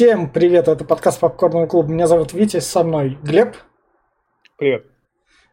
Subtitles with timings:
[0.00, 1.92] Всем привет, это подкаст Попкорного клуба.
[1.92, 3.54] Меня зовут Витя, со мной Глеб.
[4.56, 4.86] Привет.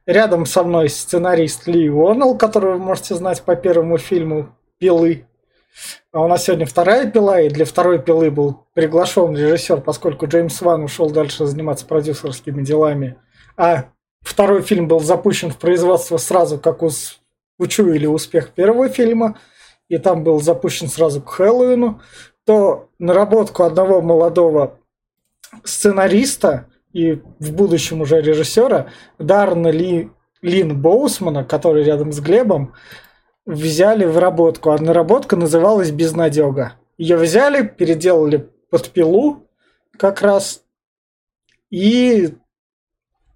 [0.06, 5.28] Рядом со мной сценарист Ли Уоннелл, которого вы можете знать по первому фильму «Пилы».
[6.14, 10.62] А у нас сегодня вторая пила, и для второй пилы был приглашен режиссер, поскольку Джеймс
[10.62, 13.18] Ван ушел дальше заниматься продюсерскими делами.
[13.58, 13.90] А
[14.22, 17.20] второй фильм был запущен в производство сразу, как ус...
[17.60, 19.38] учуяли успех первого фильма,
[19.90, 22.00] и там был запущен сразу к Хэллоуину,
[22.48, 24.80] то наработку одного молодого
[25.66, 28.88] сценариста и в будущем уже режиссера
[29.20, 30.10] Дарна Ли,
[30.42, 32.74] Лин Боусмана, который рядом с Глебом,
[33.46, 34.72] взяли в работку.
[34.72, 36.76] А наработка называлась «Безнадега».
[36.98, 39.46] Ее взяли, переделали под пилу
[39.98, 40.64] как раз
[41.70, 42.34] и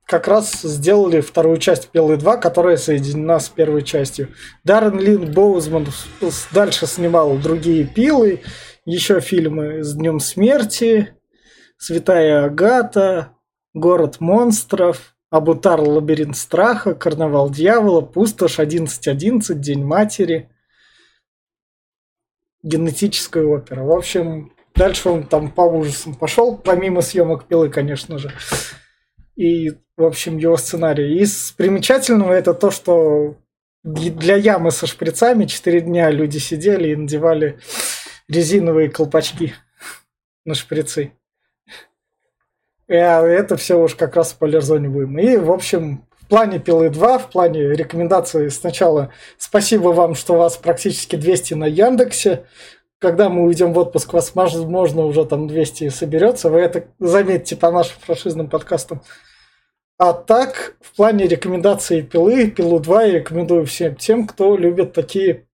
[0.06, 4.30] как раз сделали вторую часть Пилы 2, которая соединена с первой частью.
[4.64, 5.88] Даррен Лин Боузман
[6.52, 8.42] дальше снимал другие пилы,
[8.86, 11.16] еще фильмы «С днем смерти»,
[11.78, 13.32] «Святая Агата»,
[13.74, 15.80] «Город монстров», «Абутар.
[15.80, 20.50] Лабиринт страха», «Карнавал дьявола», «Пустошь», «11.11», «День матери»,
[22.64, 23.84] «Генетическая опера».
[23.84, 28.32] В общем, дальше он там по ужасам пошел, помимо съемок пилы, конечно же.
[29.36, 31.20] И, в общем, его сценарий.
[31.20, 33.38] Из примечательного это то, что
[33.84, 37.60] для ямы со шприцами 4 дня люди сидели и надевали
[38.32, 39.54] резиновые колпачки
[40.46, 41.12] на шприцы.
[42.88, 45.20] А это все уж как раз в полярзоне будем.
[45.20, 50.38] И, в общем, в плане Пилы 2, в плане рекомендации сначала спасибо вам, что у
[50.38, 52.46] вас практически 200 на Яндексе.
[53.00, 56.50] Когда мы уйдем в отпуск, вас, возможно, уже там 200 соберется.
[56.50, 59.02] Вы это заметьте по нашим франшизным подкастам.
[59.98, 65.48] А так, в плане рекомендации пилы, пилу 2 я рекомендую всем тем, кто любит такие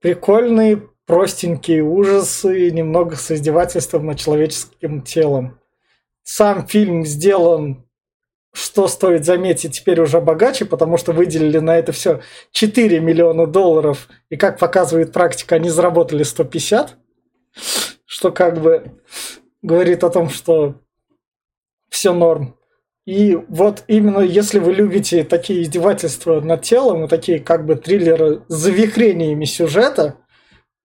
[0.00, 5.58] прикольные, простенькие ужасы, немного с издевательством над человеческим телом.
[6.22, 7.84] Сам фильм сделан,
[8.52, 12.22] что стоит заметить, теперь уже богаче, потому что выделили на это все
[12.52, 16.96] 4 миллиона долларов, и как показывает практика, они заработали 150,
[18.06, 18.92] что как бы
[19.60, 20.76] говорит о том, что
[21.90, 22.56] все норм.
[23.06, 28.42] И вот именно если вы любите такие издевательства над телом и такие как бы триллеры
[28.48, 30.16] с завихрениями сюжета,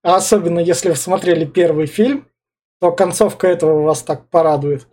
[0.02, 2.28] а особенно если вы смотрели первый фильм,
[2.80, 4.88] то концовка этого вас так порадует,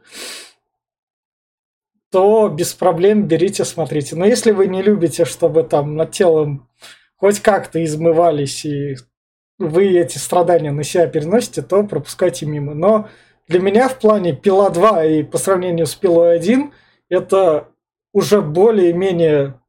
[2.11, 4.17] то без проблем берите, смотрите.
[4.17, 6.69] Но если вы не любите, чтобы там над телом
[7.17, 8.97] хоть как-то измывались и
[9.59, 12.75] вы эти страдания на себя переносите, то пропускайте мимо.
[12.75, 13.09] Но
[13.49, 16.73] для меня в плане Пила 2 и по сравнению с Пилой 1
[17.09, 17.69] это
[18.13, 19.61] уже более-менее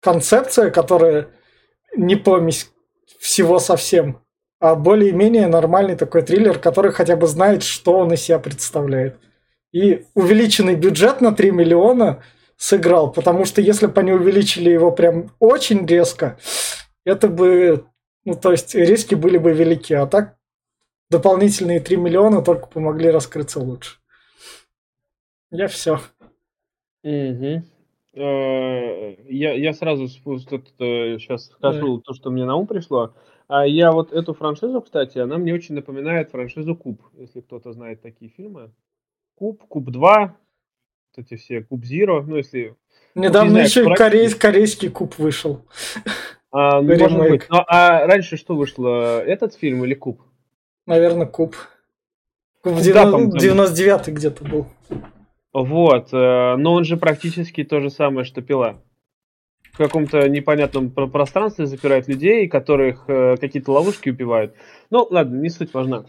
[0.00, 1.28] концепция, которая
[1.96, 2.70] не помесь
[3.20, 4.22] всего совсем
[4.62, 9.18] более-менее нормальный такой триллер, который хотя бы знает, что он из себя представляет.
[9.72, 12.22] И увеличенный бюджет на 3 миллиона
[12.56, 16.38] сыграл, потому что если бы они увеличили его прям очень резко,
[17.04, 17.86] это бы,
[18.24, 20.36] ну то есть риски были бы велики, а так
[21.10, 23.96] дополнительные 3 миллиона только помогли раскрыться лучше.
[25.50, 26.00] Я все.
[27.02, 27.62] Угу.
[28.14, 33.14] Я, я сразу сейчас скажу то, что мне на ум пришло.
[33.54, 38.00] А я вот эту франшизу, кстати, она мне очень напоминает франшизу Куб, если кто-то знает
[38.00, 38.72] такие фильмы.
[39.34, 40.34] Куб, Куб 2, вот
[41.18, 42.76] эти все Куб Зиро, ну если...
[43.14, 45.66] Недавно не еще корей, корейский Куб вышел.
[46.50, 47.42] А, ну, может быть.
[47.50, 50.22] Ну, а раньше что вышло, этот фильм или Куб?
[50.86, 51.54] Наверное, Куб.
[52.62, 54.66] Куб 99 где-то был.
[55.52, 58.80] Вот, э, но он же практически то же самое, что Пила
[59.72, 64.54] в каком-то непонятном пространстве запирают людей, которых э, какие-то ловушки убивают.
[64.90, 66.04] Ну, ладно, не суть важна.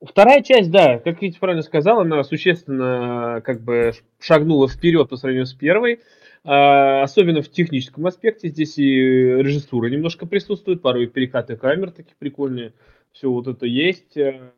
[0.00, 5.46] Вторая часть, да, как Витя правильно сказал, она существенно как бы шагнула вперед по сравнению
[5.46, 6.00] с первой, э,
[6.44, 8.48] особенно в техническом аспекте.
[8.48, 12.72] Здесь и режиссура немножко присутствует, порой перекаты камер такие прикольные,
[13.10, 14.16] все вот это есть.
[14.16, 14.52] Э.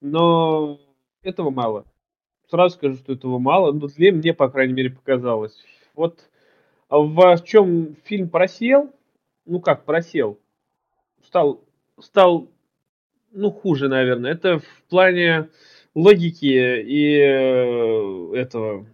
[0.00, 0.80] Но
[1.22, 1.84] этого мало.
[2.50, 3.70] Сразу скажу, что этого мало.
[3.70, 5.56] Ну, для мне, по крайней мере, показалось.
[5.94, 6.29] Вот а
[6.90, 8.90] в чем фильм просел?
[9.46, 10.38] Ну как просел?
[11.24, 11.62] Стал,
[12.00, 12.48] стал,
[13.32, 14.32] ну хуже, наверное.
[14.32, 15.48] Это в плане
[15.94, 18.86] логики и э, этого,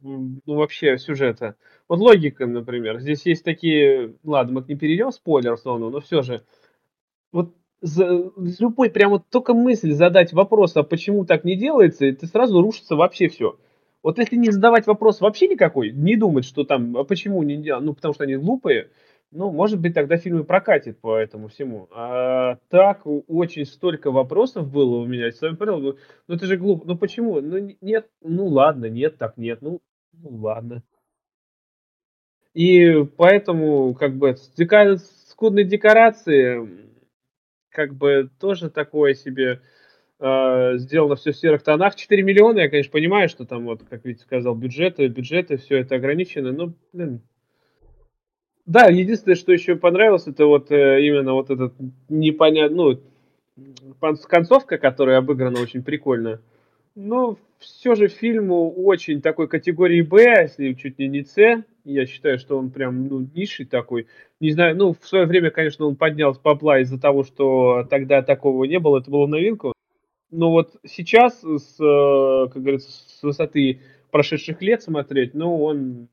[0.00, 1.56] ну вообще сюжета.
[1.88, 3.00] Вот логика, например.
[3.00, 6.44] Здесь есть такие, ладно, мы не перейдем спойлер, условно, но все же.
[7.30, 12.26] Вот за, любой прям вот только мысль задать вопрос, а почему так не делается, это
[12.26, 13.58] сразу рушится вообще все.
[14.02, 17.94] Вот если не задавать вопрос вообще никакой, не думать, что там, а почему не ну,
[17.94, 18.90] потому что они глупые,
[19.30, 21.88] Ну, может быть, тогда фильм и прокатит по этому всему.
[21.92, 25.26] А так очень столько вопросов было у меня.
[25.40, 25.96] Я понял, ну,
[26.28, 26.86] ну это же глупо.
[26.86, 27.40] Ну почему?
[27.40, 29.62] Ну нет, ну ладно, нет, так нет.
[29.62, 29.80] Ну,
[30.12, 30.82] ну ладно.
[32.54, 34.96] И поэтому, как бы, дека...
[34.98, 36.68] скудные декорации,
[37.70, 39.62] как бы, тоже такое себе
[40.22, 41.96] э, сделано все в серых тонах.
[41.96, 45.96] 4 миллиона, я, конечно, понимаю, что там, вот, как Витя сказал, бюджеты, бюджеты, все это
[45.96, 47.20] ограничено, но, блин,
[48.64, 51.74] да, единственное, что еще понравилось, это вот э, именно вот этот
[52.08, 56.40] непонятный, ну, концовка, которая обыграна очень прикольно.
[56.94, 61.64] Но все же фильм очень такой категории Б, если чуть не не С.
[61.84, 64.06] Я считаю, что он прям, ну, низший такой.
[64.38, 68.64] Не знаю, ну, в свое время, конечно, он поднял с из-за того, что тогда такого
[68.64, 69.72] не было, это было новинку.
[70.32, 73.80] Но вот сейчас, с, э, как говорится, с высоты
[74.10, 76.08] прошедших лет смотреть, ну, он,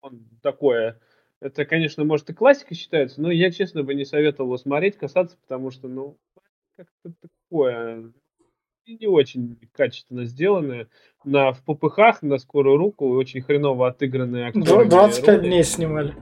[0.00, 0.98] он такое
[1.44, 5.36] это, конечно, может и классика считается, но я, честно, бы не советовал его смотреть, касаться,
[5.42, 6.16] потому что, ну,
[6.74, 8.12] как-то такое
[8.86, 10.88] не очень качественно сделанное.
[11.24, 14.88] На, в попыхах, на скорую руку, очень хреново отыгранные актеры.
[14.88, 15.48] 25 роли.
[15.48, 16.14] дней снимали.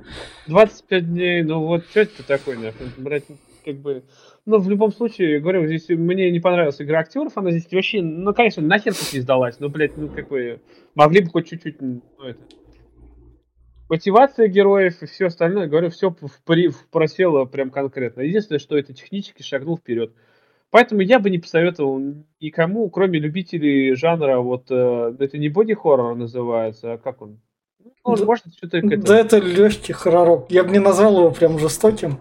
[0.48, 3.24] 25 дней, ну вот что это такое, нахуй, брать,
[3.64, 4.02] как бы...
[4.44, 8.34] Ну, в любом случае, говорю, здесь мне не понравилась игра актеров, она здесь вообще, ну,
[8.34, 10.60] конечно, нахер тут не сдалась, но, блядь, ну, как бы,
[10.96, 12.40] могли бы хоть чуть-чуть, ну, это,
[13.92, 18.22] мотивация героев и все остальное, говорю, все в, при, в просело прям конкретно.
[18.22, 20.14] Единственное, что это технически шагнул вперед.
[20.70, 22.00] Поэтому я бы не посоветовал
[22.40, 27.42] никому, кроме любителей жанра, вот э, это не боди-хоррор называется, а как он?
[28.04, 30.50] Ну, да, может, что-то Да это легкий хорророк.
[30.50, 32.16] Я бы не назвал его прям жестоким.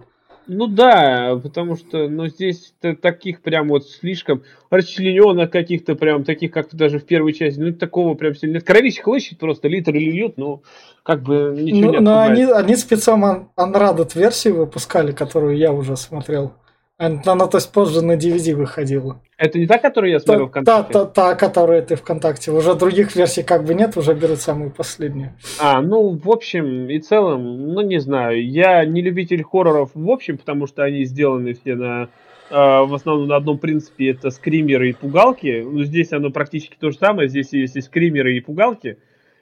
[0.47, 6.73] Ну да, потому что, ну здесь таких прям вот слишком расчлененных каких-то прям таких, как
[6.73, 8.63] даже в первой части, ну такого прям сильно нет.
[8.63, 10.63] Кровища хлыщет просто, литр льют, ну
[11.03, 15.95] как бы ничего ну, не Но они, они специально Unradded версию выпускали, которую я уже
[15.95, 16.53] смотрел.
[17.01, 19.19] Она, то есть, позже на DVD выходила.
[19.37, 20.93] Это не та, которую я смотрел та, ВКонтакте?
[20.93, 22.51] Та, та, та, которая ты ВКонтакте.
[22.51, 25.33] Уже других версий как бы нет, уже берут самую последнюю.
[25.59, 28.47] А, ну, в общем и целом, ну, не знаю.
[28.47, 32.09] Я не любитель хорроров в общем, потому что они сделаны все на
[32.51, 35.65] э, в основном на одном принципе это скримеры и пугалки.
[35.65, 37.29] Ну, здесь оно практически то же самое.
[37.29, 38.97] Здесь есть и скримеры, и пугалки.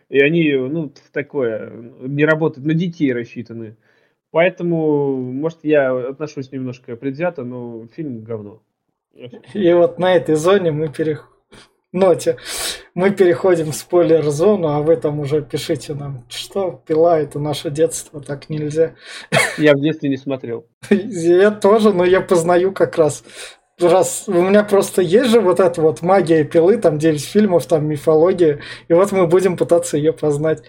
[0.08, 3.76] И они, ну, такое, не работают, на детей рассчитаны.
[4.32, 8.62] Поэтому, может, я отношусь немножко предвзято, но фильм говно.
[9.54, 11.30] И вот на этой зоне мы переходим
[11.92, 12.38] ноте
[12.94, 18.22] мы переходим в спойлер-зону, а вы там уже пишите нам, что пила это наше детство,
[18.22, 18.96] так нельзя.
[19.58, 20.66] Я в детстве не смотрел.
[20.90, 23.24] Я тоже, но я познаю как раз.
[23.80, 27.88] Раз у меня просто есть же вот эта вот магия пилы, там 9 фильмов, там
[27.88, 28.60] мифология,
[28.90, 30.64] и вот мы будем пытаться ее познать.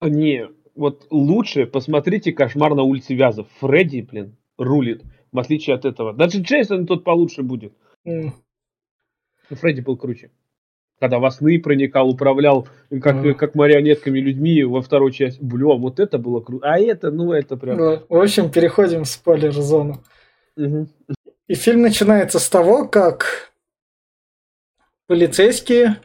[0.00, 3.48] Не, вот лучше посмотрите «Кошмар на улице Вязов».
[3.60, 5.02] Фредди, блин, рулит,
[5.32, 6.12] в отличие от этого.
[6.12, 7.72] Даже Джейсон тут получше будет.
[8.06, 8.30] Mm.
[9.50, 10.30] Фредди был круче.
[11.00, 12.68] Когда во сны проникал, управлял
[13.02, 13.34] как, mm.
[13.34, 15.40] как марионетками людьми во второй части.
[15.42, 16.66] Бля, вот это было круто.
[16.66, 17.76] А это, ну это прям...
[17.76, 20.02] Ну, в общем, переходим в спойлер-зону.
[20.56, 20.86] Mm-hmm.
[21.48, 23.52] И фильм начинается с того, как
[25.06, 25.96] полицейские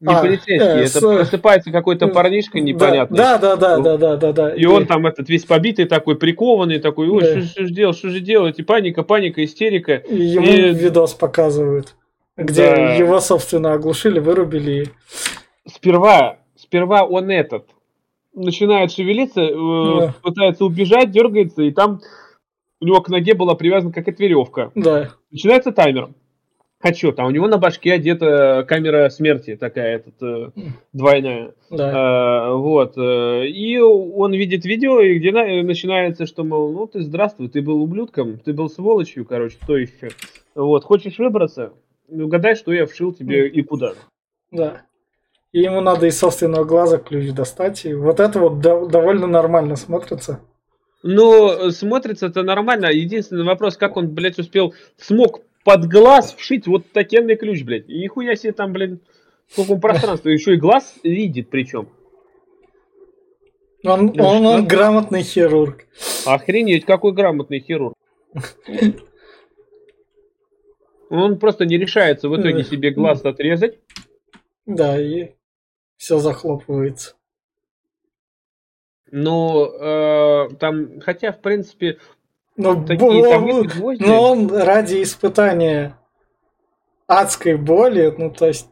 [0.00, 1.00] не а, полицейский, э, это с...
[1.00, 3.16] просыпается какой-то парнишка непонятный.
[3.16, 4.54] Да, да, да, да, да, да, да.
[4.54, 7.42] И, и он там этот весь побитый такой, прикованный такой, ой, да.
[7.42, 9.94] что же делать, что же делать, и паника, паника, истерика.
[9.94, 10.74] И ему и...
[10.74, 11.94] видос показывают,
[12.36, 12.94] где да.
[12.94, 14.90] его, собственно, оглушили, вырубили.
[15.66, 17.64] Сперва, сперва он этот
[18.34, 20.14] начинает шевелиться, э, да.
[20.22, 22.02] пытается убежать, дергается, и там
[22.80, 24.72] у него к ноге была привязана какая-то веревка.
[24.74, 25.12] Да.
[25.30, 26.10] Начинается таймер
[26.80, 30.50] отчет, а у него на башке одета камера смерти такая, этот, э,
[30.92, 31.54] двойная.
[31.70, 31.92] Да.
[31.94, 32.96] А, вот.
[32.96, 37.82] Э, и он видит видео, и где начинается, что, мол, ну ты здравствуй, ты был
[37.82, 40.08] ублюдком, ты был сволочью, короче, что еще.
[40.54, 40.84] Вот.
[40.84, 41.72] Хочешь выбраться?
[42.08, 43.94] Угадай, что я вшил тебе и куда.
[44.52, 44.82] Да.
[45.52, 47.84] И ему надо из собственного глаза ключ достать.
[47.84, 50.40] И вот это вот довольно нормально смотрится.
[51.02, 52.86] Ну, смотрится это нормально.
[52.86, 57.88] Единственный вопрос, как он, блядь, успел, смог под глаз вшить вот такенный ключ, блядь.
[57.88, 59.00] И нихуя себе там, блядь,
[59.48, 60.32] в каком пространстве.
[60.32, 61.88] Еще и глаз видит причем.
[63.82, 65.86] Он, он, он грамотный хирург.
[66.24, 67.94] Охренеть, какой грамотный хирург.
[71.10, 73.76] Он просто не решается в итоге себе глаз отрезать.
[74.66, 75.32] Да, и
[75.96, 77.16] все захлопывается.
[79.10, 81.98] Ну, э, там, хотя, в принципе,
[82.56, 85.96] но, Такие, он, но он ради испытания
[87.06, 88.68] адской боли, ну то есть,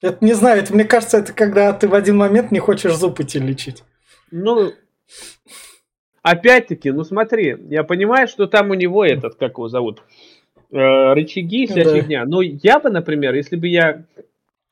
[0.00, 3.20] это не знаю, это мне кажется, это когда ты в один момент не хочешь зуб
[3.20, 3.84] идти лечить.
[4.30, 4.72] Ну,
[6.22, 10.02] опять-таки, ну смотри, я понимаю, что там у него этот, как его зовут,
[10.70, 11.94] э, рычаги, вся Да.
[11.94, 12.24] фигня.
[12.26, 14.04] Но я бы, например, если бы я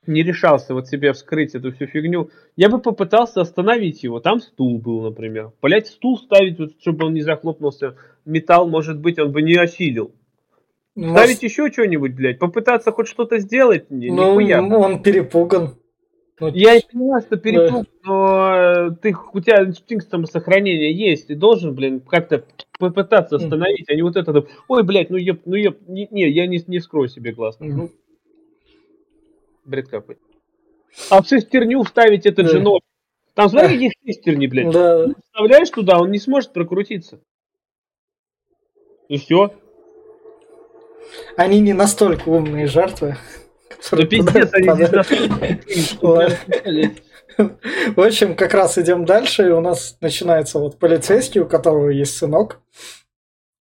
[0.07, 4.21] не решался вот себе вскрыть эту всю фигню, я бы попытался остановить его.
[4.21, 5.53] Там стул был, например.
[5.61, 7.97] Блять, стул ставить, вот, чтобы он не захлопнулся.
[8.27, 10.13] Металл, может быть, он бы не осилил.
[10.95, 14.63] Ну, Ставить еще что-нибудь, блядь, попытаться хоть что-то сделать, не, ну, нихуя.
[14.63, 15.77] он перепуган.
[16.41, 21.35] Ну, Я и понимаю, что перепуг, но э, ты, у тебя инстинкт самосохранения есть, ты
[21.35, 22.45] должен, блин, как-то
[22.79, 26.29] попытаться остановить, а не вот это, там, ой, блядь, ну еб, ну еб, не, не,
[26.31, 27.57] я не, не скрою себе глаз.
[27.61, 27.91] Ну,
[29.65, 30.19] бред какой.
[31.11, 32.49] А в шестерню вставить это Да.
[32.49, 32.81] же нож.
[33.35, 33.75] Там смотри, Да.
[33.75, 34.73] какие шестерни, блядь.
[34.73, 37.21] Да, Вставляешь туда, он не сможет прокрутиться.
[39.09, 39.53] И все.
[41.37, 43.17] они не настолько умные жертвы.
[43.69, 44.91] Да которые пиздец, они здесь
[47.97, 52.17] В общем, как раз идем дальше, и у нас начинается вот полицейский, у которого есть
[52.17, 52.61] сынок,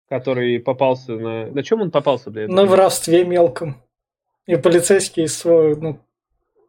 [0.07, 1.47] который попался на...
[1.47, 2.50] На чем он попался, блядь?
[2.50, 3.81] на воровстве мелком.
[4.45, 6.00] И полицейский свой, ну,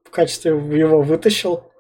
[0.05, 1.71] в качестве его вытащил.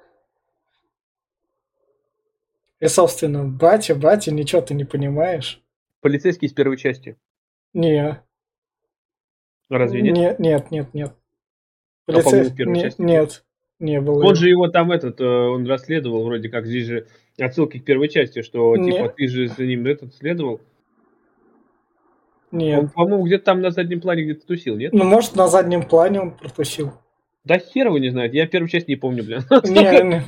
[2.80, 5.63] И, собственно, батя, батя, ничего ты не понимаешь.
[6.04, 7.16] Полицейский из первой части.
[7.72, 8.20] Не,
[9.70, 10.14] Разве нет?
[10.14, 11.12] Нет, нет, нет, нет.
[12.06, 13.42] А, Полицей- первой не- части Нет,
[13.78, 14.22] не было.
[14.22, 17.06] Он же его там этот, э, он расследовал вроде как, здесь же
[17.38, 18.92] отсылки к первой части, что Не.
[18.92, 20.60] типа ты же за ним этот следовал.
[22.52, 22.92] Он, Нет.
[22.92, 24.92] по-моему, где-то там на заднем плане где-то тусил, нет?
[24.92, 26.92] Ну, может, на заднем плане он протусил.
[27.44, 29.40] Да хер его не знает, я первую часть не помню, блин.
[29.64, 30.22] Не, не.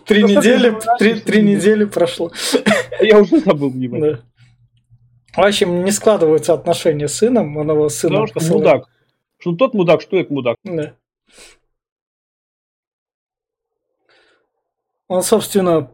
[0.04, 2.30] Три недели, три, три недели прошло.
[3.00, 4.20] Я уже забыл, Да.
[5.36, 8.64] В общем, не складываются отношения с сыном, он его сына Потому что посылает.
[8.64, 8.88] мудак.
[9.38, 10.56] Что тот мудак, что это мудак.
[10.64, 10.94] Да.
[15.08, 15.90] Он, собственно,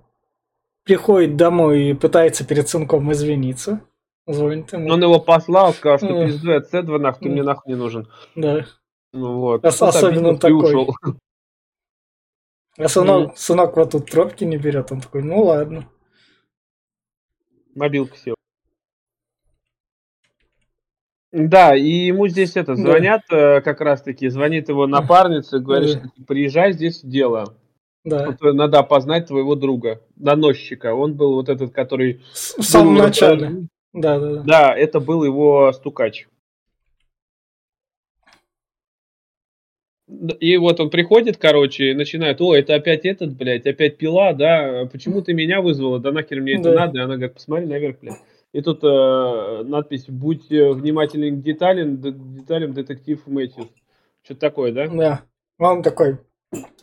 [0.85, 3.81] приходит домой и пытается перед сынком извиниться.
[4.27, 4.93] Звонит ему.
[4.93, 6.27] Он его послал, сказал, что М.
[6.27, 8.09] пиздуй от С2, нахуй, ты мне нахуй не нужен.
[8.37, 8.67] Да.
[9.13, 9.65] Ну вот.
[9.65, 10.65] Ос- особенно такой.
[10.65, 10.95] ушел.
[12.79, 14.93] А сынок, сынок вот тут трубки не берет.
[14.93, 15.89] Он такой, ну ладно.
[17.75, 18.35] Мобилка сел.
[21.33, 22.83] Да, и ему здесь это, Да.
[22.83, 26.09] звонят э, как раз-таки, звонит его напарница говорит, Да.
[26.15, 27.55] что приезжай, здесь дело.
[28.05, 28.27] Да.
[28.27, 30.95] Вот, э, надо опознать твоего друга, доносчика.
[30.95, 32.21] Он был вот этот, который...
[32.33, 33.51] С- В самом был, э, начале.
[33.93, 34.43] Да, да, да.
[34.43, 36.27] Да, это был его стукач.
[40.41, 44.89] И вот он приходит, короче, и начинает, о, это опять этот, блядь, опять пила, да,
[44.91, 46.87] почему ты меня вызвала, да нахер мне это Да.
[46.87, 48.19] надо, и она говорит, посмотри наверх, блядь.
[48.53, 53.69] И тут э, надпись, будь э, внимателен к деталям, деталям детектив Мэтьюс.
[54.23, 54.89] Что-то такое, да?
[54.89, 55.23] Да.
[55.59, 56.19] Он такой,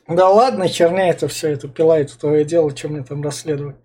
[0.07, 3.75] да ладно, херня это все, это пила, это твое дело, что мне там расследовать.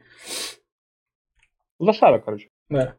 [1.79, 2.51] Лошара, короче.
[2.69, 2.95] Да.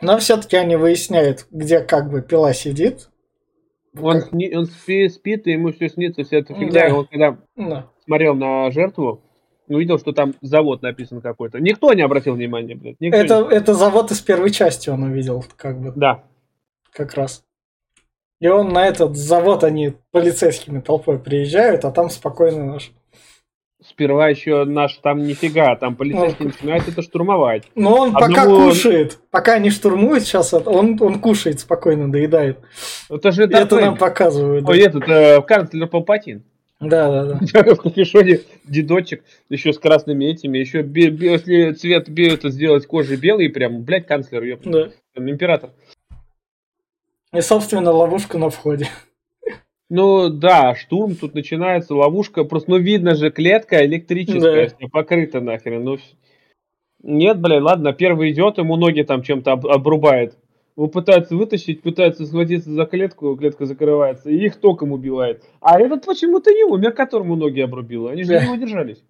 [0.00, 3.10] Но все-таки они выясняют, где как бы пила сидит.
[4.00, 6.72] Он, сни- он спи- спит, и ему все снится, вся эта фигня.
[6.82, 6.88] Да.
[6.88, 7.90] И он когда Да.
[8.04, 9.22] смотрел на жертву,
[9.68, 11.58] увидел, что там завод написан какой-то.
[11.60, 12.96] Никто не обратил внимания, блядь.
[13.00, 16.22] Никто Это, не- это завод из первой части он увидел, как бы, Да.
[16.92, 17.44] как раз.
[18.40, 22.92] И он на этот завод, они полицейскими толпой приезжают, а там спокойно наш.
[23.82, 26.54] Сперва еще наш там нифига, там полицейские Ну.
[26.54, 27.64] начинают это штурмовать.
[27.74, 32.58] Но он пока Одного- кушает, пока они штурмуют сейчас, это- он, он кушает спокойно, доедает.
[33.10, 34.64] Это же это Дарт нам показывают.
[34.64, 34.70] да.
[34.72, 36.44] Ой, этот, э, канцлер Палпатин.
[36.80, 37.74] Да, да, да.
[37.74, 43.82] В капюшоне дедочек, еще с красными этими, еще если цвет это сделать кожей белый, прям,
[43.82, 44.90] блядь, канцлер, ёпта, да.
[45.14, 45.70] там, император.
[47.32, 48.88] И, собственно, ловушка на входе.
[49.90, 54.88] Ну да, штурм, тут начинается ловушка, просто, ну видно же, клетка электрическая, Да.
[54.90, 55.98] покрыта нахрен, ну...
[57.02, 60.38] Нет, блядь, ладно, первый идет, ему ноги там чем-то об- обрубает.
[60.76, 65.44] Его пытаются вытащить, пытаются схватиться за клетку, клетка закрывается, и их током убивает.
[65.60, 68.10] А этот почему-то не умер, которому ноги обрубило.
[68.10, 68.44] Они же Да.
[68.44, 69.04] не удержались.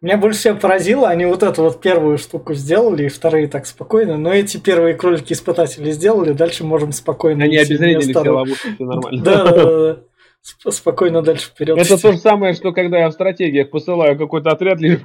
[0.00, 4.16] Меня больше всего поразило, они вот эту вот первую штуку сделали, и вторые так спокойно,
[4.16, 7.74] но эти первые кролики-испытатели сделали, дальше можем спокойно Они вместо-
[8.20, 9.22] все ловушки, все нормально.
[9.22, 9.98] Да, да, да,
[10.46, 11.76] Спокойно дальше вперед.
[11.76, 15.00] Это то же самое, что когда я в стратегиях посылаю какой-то отряд, лишь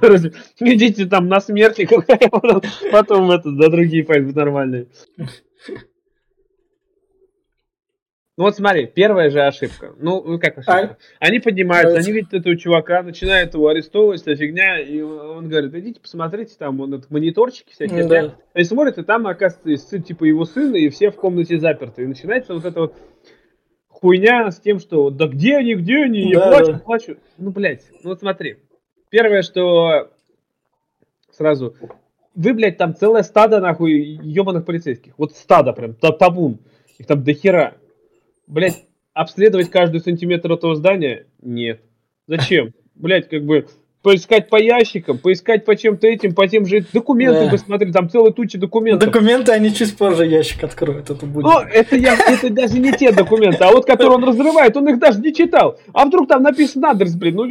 [0.60, 4.86] идите там на смерти, какая потом, потом это, да, другие пойдут нормальные.
[8.38, 9.94] Ну вот смотри, первая же ошибка.
[9.98, 10.96] Ну, ну как ошибка?
[11.18, 12.10] Они поднимаются, Давайте.
[12.10, 16.80] они видят этого чувака, начинают его арестовывать, вся фигня, и он говорит, идите посмотрите, там
[16.80, 18.06] он это, мониторчики всякие.
[18.06, 18.34] Да.
[18.54, 22.04] Они смотрят, и там, оказывается, сын, типа его сына, и все в комнате заперты.
[22.04, 22.94] И начинается вот эта вот
[24.02, 26.78] хуйня с тем, что да где они, где они, я Да, плачу, да.
[26.80, 27.16] плачу.
[27.38, 28.56] Ну, блядь, ну вот смотри.
[29.10, 30.10] Первое, что
[31.30, 31.76] сразу
[32.34, 35.12] вы, блядь, там целое стадо, нахуй, ебаных полицейских.
[35.18, 36.58] Вот стадо прям, табун.
[36.98, 37.74] Их там до хера.
[38.46, 41.26] Блядь, обследовать каждый сантиметр этого здания?
[41.40, 41.80] Нет.
[42.26, 42.72] Зачем?
[42.94, 43.66] Блядь, как бы
[44.02, 47.50] поискать по ящикам, поискать по чем-то этим, по тем же документам да.
[47.50, 49.10] посмотреть, там целая туча документов.
[49.10, 51.44] Документы, они чуть позже ящик откроют, это будет.
[51.44, 54.98] Ну, это, я, это даже не те документы, а вот которые он разрывает, он их
[54.98, 55.78] даже не читал.
[55.92, 57.46] А вдруг там написано адрес, блин, ну,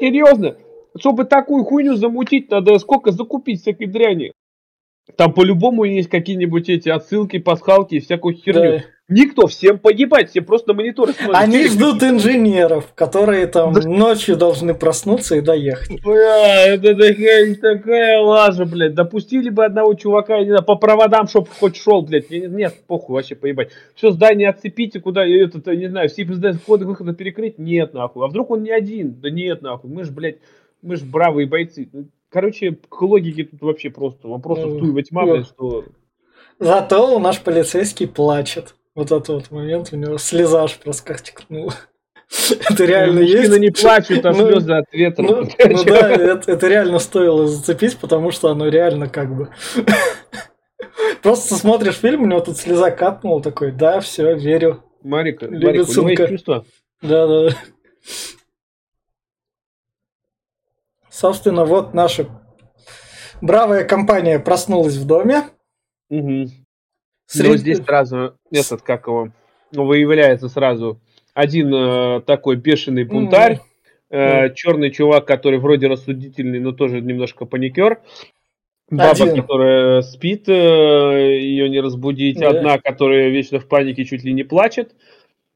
[0.00, 0.56] серьезно.
[0.98, 4.32] Чтобы такую хуйню замутить, надо сколько закупить всякой дряни.
[5.16, 8.78] Там по-любому есть какие-нибудь эти отсылки, пасхалки и всякую херню.
[8.78, 8.84] Да.
[9.12, 11.36] Никто, всем погибать, все просто на мониторы смотрят.
[11.42, 16.02] Они ждут инженеров, которые там ночью должны проснуться и доехать.
[16.02, 18.94] Бля, это такая, такая лажа, блядь.
[18.94, 22.30] Допустили бы одного чувака, не знаю, по проводам, чтоб хоть шел, блядь.
[22.30, 23.70] Нет, похуй, вообще поебать.
[23.94, 27.58] Все здание отцепите, куда, этот, не знаю, все входы выхода перекрыть?
[27.58, 28.24] Нет, нахуй.
[28.24, 29.20] А вдруг он не один?
[29.20, 29.90] Да нет, нахуй.
[29.90, 30.38] Мы же, блядь,
[30.80, 31.90] мы же бравые бойцы.
[31.92, 35.84] Ну, короче, к логике тут вообще просто вопросов ну, туева тьма, блядь, что...
[36.58, 41.74] Зато наш полицейский плачет вот этот вот момент, у него слеза аж проскочкнула.
[42.70, 43.58] Это реально есть.
[43.58, 45.22] не плачут, а ну, слезы от ветра.
[45.22, 49.50] Ну, ну да, это, это реально стоило зацепить, потому что оно реально как бы...
[51.22, 54.82] Просто смотришь фильм, у него тут слеза капнула, такой, да, все, верю.
[55.02, 56.64] Марика, Марика, у него есть чувство.
[57.00, 57.56] Да, да.
[61.10, 62.26] Собственно, вот наша
[63.40, 65.44] бравая компания проснулась в доме.
[66.08, 66.46] Угу.
[67.32, 67.50] Сред...
[67.50, 69.30] Но здесь сразу этот, как его,
[69.72, 71.00] ну, выявляется сразу
[71.32, 73.58] один э, такой бешеный бунтарь, mm.
[74.10, 74.54] э, mm.
[74.54, 78.00] черный чувак, который вроде рассудительный, но тоже немножко паникер.
[78.90, 79.36] Баба, один.
[79.40, 82.38] которая спит, э, ее не разбудить.
[82.38, 82.48] Yeah.
[82.48, 84.94] Одна, которая вечно в панике, чуть ли не плачет.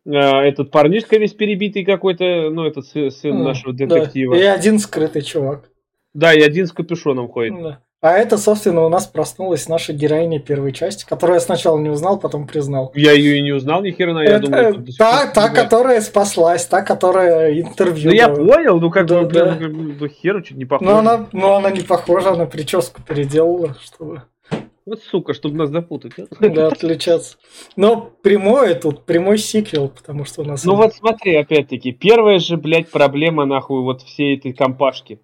[0.06, 3.42] Э, этот парнишка весь перебитый какой-то, ну, этот сын mm.
[3.42, 4.34] нашего детектива.
[4.34, 4.42] Да.
[4.42, 5.68] И один скрытый чувак.
[6.14, 7.52] Да, и один с капюшоном ходит.
[7.62, 7.82] Да.
[8.02, 12.18] А это, собственно, у нас проснулась наша героиня первой части, которую я сначала не узнал,
[12.18, 12.92] потом признал.
[12.94, 14.68] Я ее и не узнал ни хера, я это, думаю...
[14.68, 18.10] Это та, та которая спаслась, та, которая интервью...
[18.10, 19.54] Ну я понял, ну как да, бы, да.
[19.54, 20.90] блин, ну, хера чуть не похожа.
[20.90, 24.22] Ну она, ну она не похожа, она прическу переделала, чтобы...
[24.84, 26.12] Вот сука, чтобы нас запутать.
[26.38, 27.38] Да, отличаться.
[27.74, 30.64] Но прямой тут, прямой сиквел, потому что у нас...
[30.64, 35.18] Ну вот смотри, опять-таки, первая же, блядь, проблема, нахуй, вот всей этой компашки.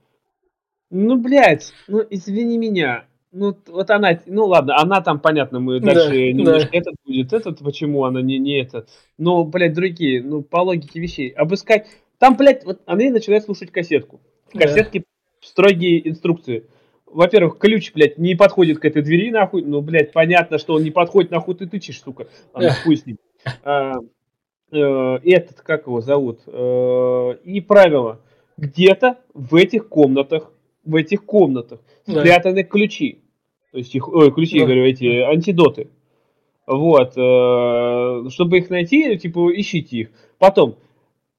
[0.95, 3.07] Ну, блядь, ну извини меня.
[3.33, 6.79] Ну, вот она, ну ладно, она там, понятно, мы дальше да, немножко да.
[6.79, 8.91] этот будет, этот, почему она не, не этот.
[9.17, 11.31] Но, блядь, другие, ну, по логике вещей.
[11.31, 11.87] Обыскать.
[12.19, 14.21] Там, блядь, вот Андрей начинает слушать кассетку.
[14.53, 15.05] В кассетке да.
[15.41, 16.67] строгие инструкции.
[17.07, 19.63] Во-первых, ключ, блядь, не подходит к этой двери, нахуй.
[19.63, 22.27] Ну, блядь, понятно, что он не подходит, нахуй ты тычешь, сука.
[22.53, 23.17] Ладно, хуй с ним.
[23.65, 23.95] А,
[24.71, 26.41] э, этот, как его зовут?
[26.47, 28.21] Э, и правило.
[28.59, 30.53] Где-то в этих комнатах
[30.85, 32.21] в этих комнатах да.
[32.21, 33.21] спрятаны ключи.
[33.73, 34.67] То есть их, ой, ключи, да.
[34.67, 35.89] говорю, эти антидоты.
[36.67, 37.15] Вот.
[37.17, 40.11] Э, чтобы их найти, типа, ищите их.
[40.39, 40.77] Потом,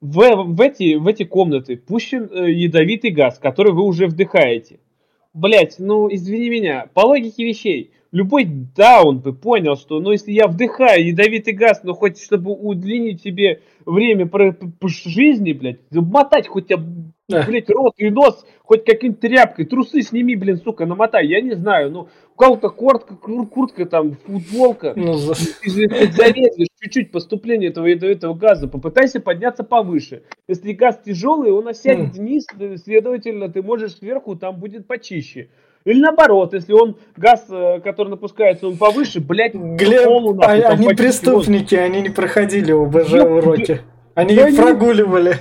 [0.01, 4.79] в, в, эти, в эти комнаты пущен э, ядовитый газ, который вы уже вдыхаете.
[5.33, 10.47] Блять, ну извини меня, по логике вещей, любой даун бы понял, что, ну, если я
[10.47, 16.71] вдыхаю ядовитый газ, ну, хоть чтобы удлинить себе время про, по жизни, блядь, мотать хоть,
[17.27, 21.91] блядь, рот и нос хоть какой-нибудь тряпкой, трусы сними, блин, сука, намотай, я не знаю,
[21.91, 25.33] ну, у кого-то куртка, куртка там, футболка, ну, за...
[25.33, 30.23] зарезаешь чуть-чуть поступление этого ядовитого газа, попытайся подняться повыше.
[30.47, 32.45] Если газ тяжелый, он осядет вниз,
[32.83, 35.49] следовательно, ты можешь сверху, там будет почище.
[35.85, 40.69] Или наоборот, если он газ, э, который напускается, он повыше, блядь, Глеб, полу, нахуй, а,
[40.69, 43.81] они преступники, они не проходили ОБЖ уроки.
[44.15, 45.31] Они их прогуливали.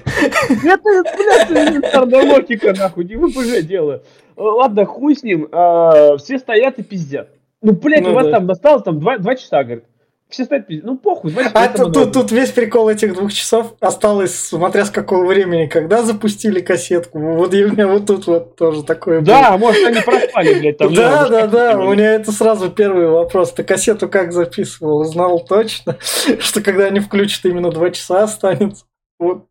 [0.49, 4.03] Это, блядь, элементарная логика, нахуй, не ВПЖ дело.
[4.37, 7.29] Ладно, хуй с ним, а, все стоят и пиздят.
[7.61, 8.33] Ну, блядь, ну, у вас да.
[8.33, 9.85] там осталось там два часа, говорит
[10.33, 14.35] все стоят Ну похуй, значит, А тут, тут, тут весь прикол этих двух часов осталось,
[14.35, 17.19] смотря с какого времени, когда запустили кассетку.
[17.19, 19.59] Вот у меня вот тут вот тоже такое Да, было.
[19.59, 20.93] может они проспали, блядь, там.
[20.95, 23.53] Да, да, да, у меня это сразу первый вопрос.
[23.53, 25.05] Ты кассету как записывал?
[25.05, 25.97] Знал точно,
[26.41, 28.85] что когда они включат, именно два часа останется.
[29.19, 29.47] Вот.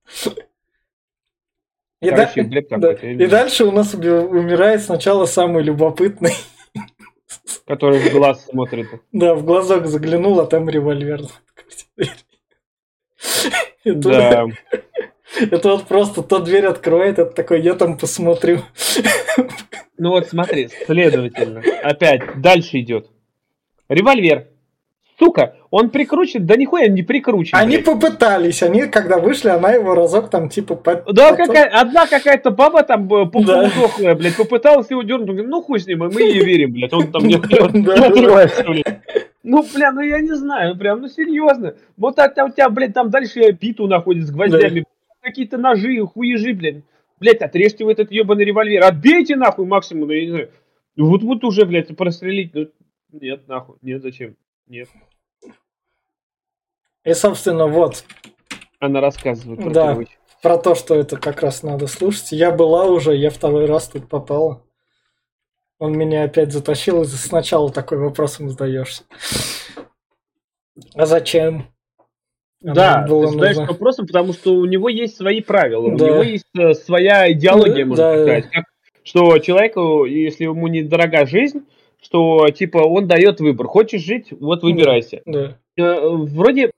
[2.01, 2.91] И, Короче, да, да.
[2.93, 6.33] и дальше у нас умирает сначала самый любопытный.
[7.65, 8.87] Который в глаз смотрит.
[9.11, 11.21] Да, в глазок заглянул, а там револьвер.
[13.85, 14.45] Да.
[15.39, 18.59] Это вот просто то дверь откроет, это такой, я там посмотрю.
[19.97, 23.09] Ну вот смотри, следовательно, опять дальше идет.
[23.87, 24.50] Револьвер.
[25.21, 27.55] Сука, он прикручен, да нихуя не прикручен.
[27.55, 27.85] Они блядь.
[27.85, 30.73] попытались, они когда вышли, она его разок там типа...
[30.75, 33.69] Под, Да, потом- какая, одна какая-то баба там э, по- Да.
[33.69, 37.23] полудохлая, блядь, попыталась его дернуть, ну хуй с ним, мы ей верим, блядь, он там
[37.27, 37.35] не.
[39.43, 41.75] Ну, бля, ну я не знаю, ну прям, ну серьезно.
[41.97, 44.85] Вот это у тебя, блядь, там дальше биту находит с гвоздями,
[45.21, 46.83] какие-то ножи, хуежи, блядь.
[47.19, 50.49] Блядь, отрежьте вы этот ебаный револьвер, отбейте нахуй максимум, ну, я не знаю.
[50.97, 52.67] Вот, вот уже, блядь, прострелить, ну,
[53.11, 54.35] нет, нахуй, нет, зачем,
[54.67, 54.87] нет.
[57.05, 58.03] И, собственно, вот,
[58.79, 59.97] Она рассказывает про Да.
[60.41, 62.31] про то, что это как раз надо слушать.
[62.31, 64.63] Я была уже, я второй раз тут попала.
[65.79, 69.03] Он меня опять затащил, и сначала такой вопросом задаешься.
[70.95, 71.67] А зачем?
[72.63, 73.71] Оно Да, было ты задаешь нужно.
[73.73, 76.05] вопросом, потому что у него есть свои правила, Да.
[76.05, 78.13] у него есть э, своя идеология, Ну, можно да.
[78.13, 78.49] сказать.
[78.51, 78.65] Как-
[79.03, 81.65] что человеку, если ему не дорога жизнь,
[82.01, 83.65] что типа он дает выбор.
[83.67, 85.21] Хочешь жить, вот выбирайся.
[85.25, 85.57] Да.
[85.77, 86.71] Э, Вроде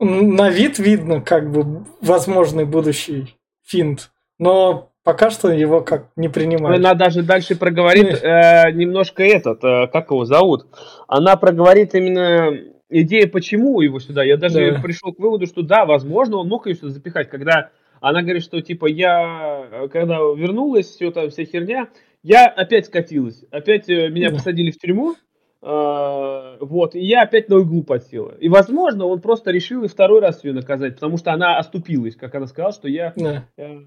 [0.00, 6.78] На вид видно, как бы, возможный будущий финт, но пока что его как не принимают.
[6.78, 10.66] она даже дальше проговорит э, немножко этот, э, как его зовут.
[11.08, 12.54] Она проговорит именно
[12.90, 14.22] идея, почему его сюда.
[14.24, 14.80] Я даже Да.
[14.82, 18.60] пришел к выводу, что да, возможно, он мог ее сюда запихать, когда она говорит, что
[18.60, 21.88] типа я, когда вернулась, все там вся херня,
[22.22, 24.36] я опять скатилась, опять э, меня Да.
[24.36, 25.14] посадили в тюрьму,
[25.62, 28.34] вот, и я опять на углу подсела.
[28.38, 32.34] И, возможно, он просто решил и второй раз ее наказать, потому что она оступилась, как
[32.34, 33.44] она сказала, что я Да.
[33.56, 33.82] э,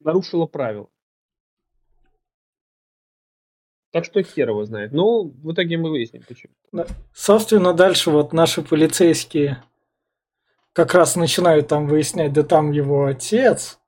[0.00, 0.88] нарушила правила.
[3.92, 4.92] Так что хер его знает.
[4.92, 6.52] Ну, в итоге мы выясним, почему.
[7.14, 9.62] Собственно, дальше вот наши полицейские
[10.74, 13.78] как раз начинают там выяснять, да там его отец.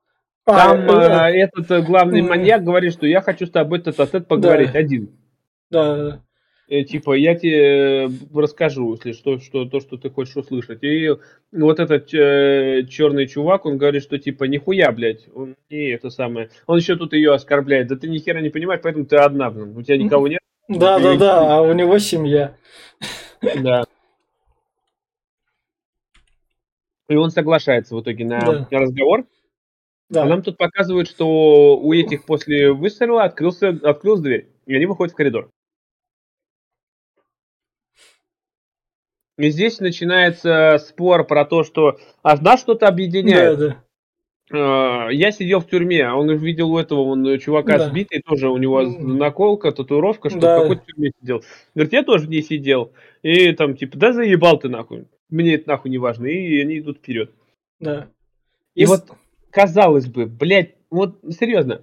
[0.47, 3.97] А, Там э, э, этот э, главный маньяк говорит, что я хочу с тобой тет
[3.97, 4.79] тет поговорить Да.
[4.79, 5.11] один.
[5.71, 6.19] да, Э,
[6.69, 10.83] типа, я тебе э, расскажу, если что, что, то, что ты хочешь услышать.
[10.83, 11.11] И
[11.53, 16.51] вот этот э, черный чувак, он говорит, что типа, нихуя, блядь, он не это самое.
[16.67, 17.89] Он еще тут ее оскорбляет.
[17.89, 19.77] Да ты ни хера не понимаешь, поэтому ты одна, блин.
[19.77, 20.41] У тебя никого нет.
[20.69, 22.55] да, да, да, а у него семья.
[23.63, 23.85] Да.
[27.09, 28.67] И он соглашается в итоге на Да.
[28.71, 29.25] разговор.
[30.11, 34.87] Да, А нам тут показывают, что у этих после выстрела открылся, открылась дверь, и они
[34.87, 35.51] выходят в коридор.
[39.39, 43.59] И здесь начинается спор про то, что а нас что-то да, объединяет.
[43.59, 43.77] да.
[44.51, 47.89] Э, Я сидел в тюрьме, он видел у этого он, э, чувака Да.
[47.89, 50.59] сбитый, тоже у него наколка, татуировка, что Да.
[50.59, 51.43] в какой тюрьме сидел.
[51.75, 52.93] Говорит, я тоже в ней сидел.
[53.23, 55.05] И там типа, да заебал ты нахуй.
[55.31, 56.27] Мне это нахуй не важно.
[56.27, 57.31] И они идут вперед.
[57.81, 58.09] да.
[58.75, 59.05] И с- вот,
[59.51, 61.83] казалось бы, блядь, вот серьезно.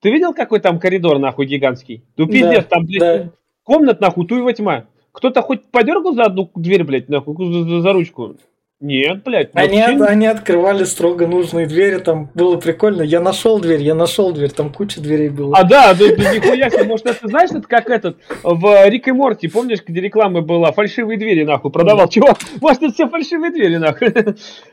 [0.00, 2.04] Ты видел, какой там коридор, нахуй, гигантский?
[2.16, 3.32] Ну, Да, пиздец, там, блядь, да.
[3.64, 4.86] комнат, нахуй, туева тьма.
[5.16, 8.36] Кто-то хоть подергал за одну дверь, блядь, нахуй, за, за- за ручку?
[8.80, 9.48] Нет, блядь.
[9.54, 13.00] Они, вообще от- они открывали строго нужные двери, там было прикольно.
[13.00, 15.56] Я нашел дверь, я нашел дверь, там куча дверей было.
[15.56, 19.12] А, да, да, да, нихуя себе, может, это, знаешь, это как этот, в Рик и
[19.12, 23.76] Морти, помнишь, где реклама была, фальшивые двери, нахуй, продавал, чувак, может, это все фальшивые двери,
[23.78, 24.08] нахуй.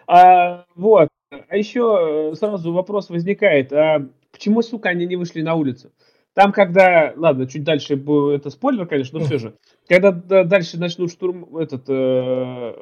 [0.07, 1.07] А, вот,
[1.47, 5.93] а еще э, сразу вопрос возникает, а почему, сука, они не вышли на улицу?
[6.33, 9.55] Там, когда, ладно, чуть дальше, это спойлер, конечно, но все же,
[9.87, 12.73] когда дальше начнут штурм, этот, э,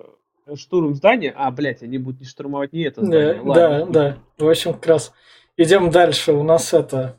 [0.56, 3.86] штурм здания, а, блядь, они будут не штурмовать не это здание, Да, ладно.
[3.86, 4.46] да, да.
[4.46, 5.12] В общем, как раз
[5.58, 6.32] идем дальше.
[6.32, 7.18] У нас это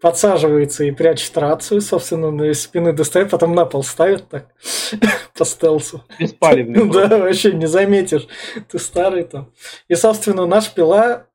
[0.00, 4.48] подсаживается и прячет рацию, собственно, на спины достает, потом на пол ставит так
[5.38, 6.02] по стелсу.
[6.18, 6.90] Беспалевный.
[6.90, 8.26] Да, вообще не заметишь.
[8.68, 9.52] Ты старый там.
[9.88, 11.26] И, собственно, наш пила,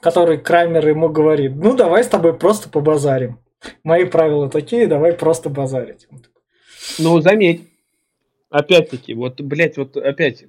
[0.00, 3.38] который Крамер ему говорит, ну, давай с тобой просто побазарим.
[3.84, 6.08] Мои правила такие, давай просто базарить.
[6.98, 7.68] Ну, заметь,
[8.50, 10.44] опять-таки, вот, блядь, вот опять,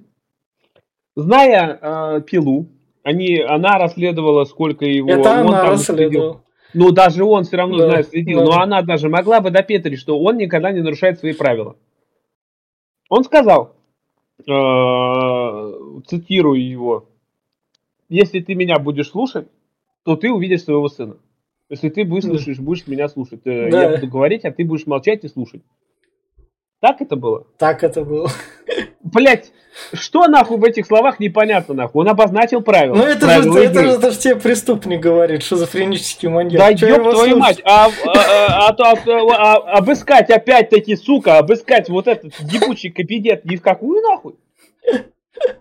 [1.16, 2.68] зная э, пилу,
[3.02, 5.10] они, она расследовала, сколько его...
[5.10, 6.42] Это он она там расследовала.
[6.72, 8.38] Ну, даже он все равно, Да, знает, следил.
[8.40, 8.44] да.
[8.44, 11.76] Но она даже могла бы допетрить, что он никогда не нарушает свои правила.
[13.08, 13.76] Он сказал,
[14.40, 14.42] э,
[16.06, 17.08] цитирую его,
[18.08, 19.46] если ты меня будешь слушать,
[20.04, 21.16] то ты увидишь своего сына.
[21.74, 23.40] Если ты выслушаешь, будешь меня слушать.
[23.44, 23.82] Э, Да.
[23.82, 25.62] Я буду говорить, а ты будешь молчать и слушать.
[26.80, 27.46] Так это было?
[27.58, 28.28] Так это было.
[29.02, 29.52] Блять,
[29.92, 32.02] что нахуй в этих словах непонятно нахуй?
[32.02, 32.94] Он обозначил правила.
[32.96, 33.84] Ну, это же, правила игры.
[33.84, 36.58] же, это же тебе преступник говорит, шизофренический маньяк.
[36.60, 37.38] Да Чё ёб твою слушать?
[37.38, 42.90] мать, а, а- а- а то- а- а- обыскать опять-таки, сука, обыскать вот этот ебучий
[42.90, 44.34] кабинет ни в какую нахуй?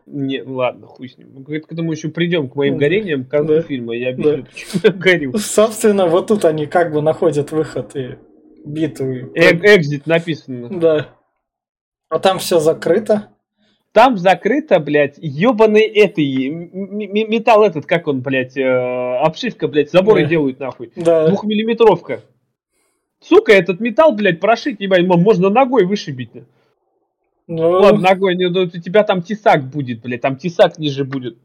[0.06, 1.44] Не, ладно, хуй с ним.
[1.48, 3.62] Мы к этому еще придем, к моим горениям к концу Да.
[3.64, 3.96] фильма.
[3.96, 4.44] Я объясню, Да.
[4.44, 5.38] почему я горю.
[5.38, 8.16] Собственно, вот тут они как бы находят выход и
[8.66, 9.12] битву.
[9.12, 10.70] и- Э- Экзит написано.
[10.80, 11.10] Да.
[12.10, 13.30] А там все закрыто.
[13.92, 20.30] Там закрыто, блядь, ебаный этой, металл этот, как он, блядь, э, обшивка, блядь, заборы да.
[20.30, 20.92] делают, нахуй.
[20.96, 21.28] Да.
[21.28, 22.22] Двухмиллиметровка.
[23.22, 26.32] Сука, этот металл, блядь, прошить, ебать, можно ногой вышибить.
[27.48, 27.70] Ну...
[27.70, 31.38] Ладно, ногой, ну, у тебя там тесак будет, блядь, там тесак ниже будет.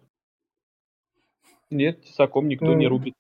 [1.71, 3.15] Нет, тесаком никто ну, не рубит.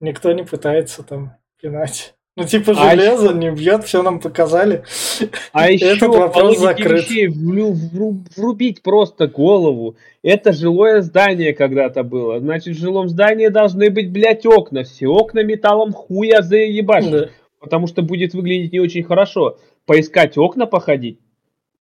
[0.00, 2.14] Никто не пытается там пинать.
[2.36, 4.84] Ну, типа, а железо а не бьет, все нам показали.
[5.52, 7.10] А еще Этот вопрос закрыт.
[7.10, 9.96] Вещей врубить просто голову.
[10.22, 12.38] Это жилое здание когда-то было.
[12.38, 14.84] Значит, в жилом здании должны быть, блядь, окна.
[14.84, 17.06] Все окна металлом хуя заебашь.
[17.06, 17.28] Да.
[17.58, 19.58] Потому что будет выглядеть не очень хорошо.
[19.84, 21.18] Поискать окна походить?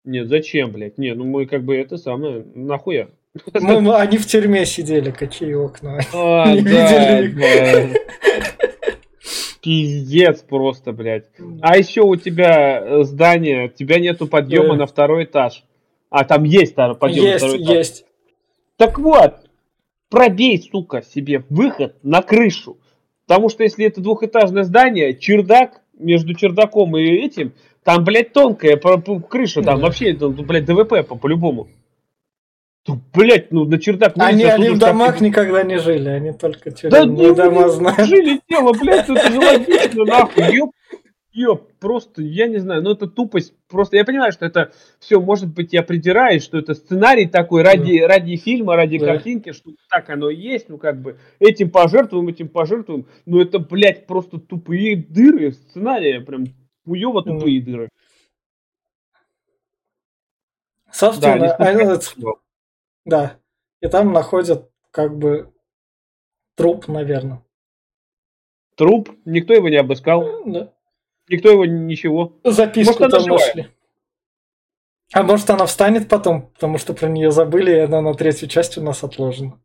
[0.05, 0.97] Нет, зачем, блядь?
[0.97, 3.09] Не, ну мы как бы это самое, нахуя?
[3.53, 5.99] Ну, они в тюрьме сидели, какие окна.
[6.13, 7.99] А, не да, видели да.
[9.61, 11.25] Пиздец просто, блядь.
[11.61, 14.75] А еще у тебя э, здание, у тебя нету подъема да.
[14.75, 15.63] на второй этаж.
[16.09, 17.75] А, там есть там подъем есть, на второй этаж.
[17.75, 18.05] Есть,
[18.77, 19.35] Так вот,
[20.09, 22.77] пробей, сука, себе выход на крышу.
[23.27, 29.61] Потому что если это двухэтажное здание, чердак, между чердаком и этим, там, блядь, тонкая крыша,
[29.61, 31.67] там вообще, блядь, ДВП по- по-любому.
[32.87, 34.13] Ну, блять, ну на чердак...
[34.17, 35.21] Они, они в домах так...
[35.21, 38.07] никогда не жили, они только тюремные да, дома знают.
[38.07, 40.71] Жили тело, блядь, это же логично, нахуй, ёп.
[41.31, 43.53] Ёп, просто, я не знаю, ну это тупость.
[43.67, 47.99] Просто я понимаю, что это все, может быть, я придираюсь, что это сценарий такой ради,
[47.99, 48.07] да.
[48.07, 49.05] ради фильма, ради да.
[49.05, 53.05] картинки, что так оно и есть, ну как бы этим пожертвуем, этим пожертвуем.
[53.27, 56.45] Но это, блядь, просто тупые дыры сценария, прям
[56.83, 57.63] хуёво тупые mm.
[57.63, 57.89] дыры.
[60.91, 61.99] Собственно, да, а,
[63.05, 63.37] да.
[63.81, 65.53] И там находят как бы
[66.55, 67.43] труп, наверное.
[68.75, 69.11] Труп?
[69.25, 70.43] Никто его не обыскал?
[70.45, 70.73] Да.
[71.29, 72.33] Никто его ничего.
[72.43, 73.47] Записку может, там живая.
[73.47, 73.67] нашли.
[75.13, 78.77] А может она встанет потом, потому что про нее забыли, и она на третью часть
[78.77, 79.59] у нас отложена.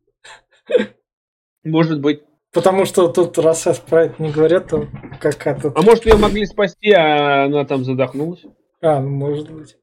[1.63, 2.21] Может быть.
[2.51, 4.87] Потому что тут, раз про это не говорят, то
[5.19, 5.73] как это...
[5.75, 8.45] А может ее могли спасти, а она там задохнулась?
[8.81, 9.77] А, ну может быть.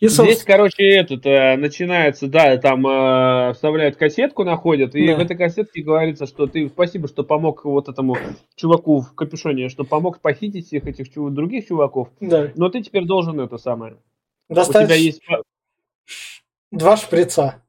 [0.00, 0.30] И, собственно...
[0.30, 5.16] Здесь, короче, этот э, начинается, да, там э, вставляют кассетку, находят, и да.
[5.16, 8.16] в этой кассетке говорится, что ты спасибо, что помог вот этому
[8.54, 11.32] чуваку в капюшоне, что помог похитить всех этих чув...
[11.32, 12.10] других чуваков.
[12.20, 12.52] Да.
[12.54, 13.96] Но ты теперь должен это самое.
[14.48, 14.84] Достать...
[14.84, 15.20] У тебя есть
[16.70, 17.62] два шприца.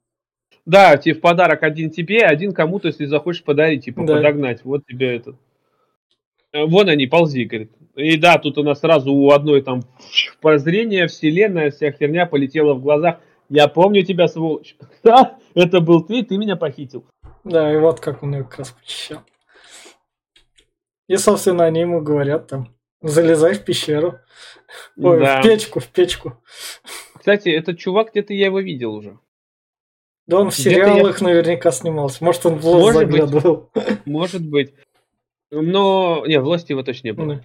[0.68, 4.18] Да, тебе в подарок один тебе, один кому-то, если захочешь подарить, типа да.
[4.18, 4.64] подогнать.
[4.64, 5.36] Вот тебе этот.
[6.52, 7.72] Э, вон они, ползи, говорит.
[7.96, 9.82] И да, тут у нас сразу у одной там
[10.42, 13.20] прозрение, вселенная, вся херня полетела в глазах.
[13.50, 14.76] Я помню тебя, сволочь.
[15.04, 17.06] Да, это был ты, ты меня похитил.
[17.44, 19.22] Да, и вот как он ее как раз похищал.
[21.08, 24.20] И, собственно, они ему говорят там, залезай в пещеру.
[24.98, 25.40] Ой, да.
[25.40, 26.44] в печку, в печку.
[27.18, 29.18] Кстати, этот чувак, где-то я его видел уже.
[30.28, 31.28] Да он в сериалах я...
[31.28, 32.24] наверняка снимался.
[32.24, 33.72] Может, он в Лос заглядывал.
[33.74, 34.06] Быть.
[34.06, 34.74] Может быть.
[35.50, 37.44] Но, не, в его точно не было.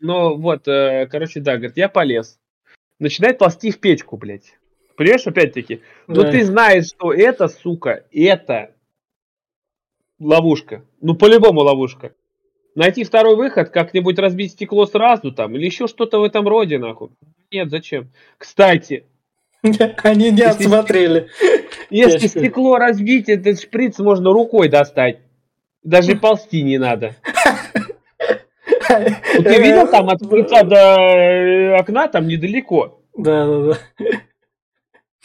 [0.00, 2.38] Но вот, э, короче, да, говорит, я полез.
[2.98, 4.56] Начинает ползти в печку, блядь.
[4.96, 5.80] Понимаешь, опять-таки?
[6.06, 8.74] Ну ты знаешь, что это, сука, это
[10.20, 10.84] ловушка.
[11.00, 12.14] Ну, по-любому ловушка.
[12.74, 17.10] Найти второй выход, как-нибудь разбить стекло сразу там, или еще что-то в этом роде, нахуй.
[17.50, 18.10] Нет, зачем?
[18.38, 19.04] Кстати.
[20.02, 21.28] Они не осмотрели.
[21.90, 25.20] Если стекло разбить, этот шприц можно рукой достать.
[25.82, 27.16] Даже ползти не надо.
[29.32, 33.00] Ты видел там от крыльца до э, окна, там недалеко.
[33.16, 33.78] Да, да, да.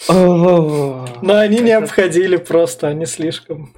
[0.10, 3.74] Но они не обходили просто, они слишком.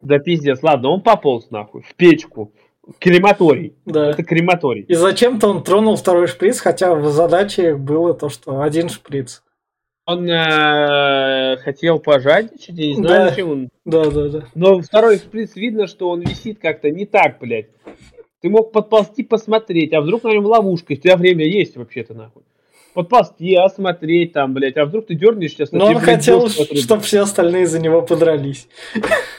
[0.00, 2.54] Да пиздец, ладно, он пополз нахуй, в печку.
[2.98, 3.76] Крематорий.
[3.84, 4.10] Да.
[4.10, 4.82] Это крематорий.
[4.84, 9.42] И зачем-то он тронул второй шприц, хотя в задаче было то, что один шприц.
[10.08, 13.44] Он э, хотел пожадничать, я не знаю, да.
[13.44, 13.68] он.
[13.84, 14.44] Да, да, да.
[14.54, 17.66] Но второй шприц видно, что он висит как-то не так, блядь.
[18.40, 22.42] Ты мог подползти посмотреть, а вдруг на нем ловушка, у тебя время есть вообще-то нахуй.
[22.94, 27.66] Подползти, осмотреть там, блядь, а вдруг ты дернешь сейчас Но он хотел, чтобы все остальные
[27.66, 28.66] за него подрались.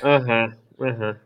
[0.04, 1.20] Ага, ага.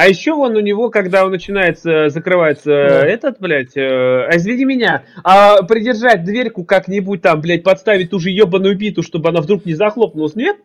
[0.00, 3.06] А еще вон у него, когда он начинается, закрывается да.
[3.06, 8.30] этот, блядь, э, а извини меня, а придержать дверьку как-нибудь там, блядь, подставить ту же
[8.30, 10.56] ебаную биту, чтобы она вдруг не захлопнулась, нет?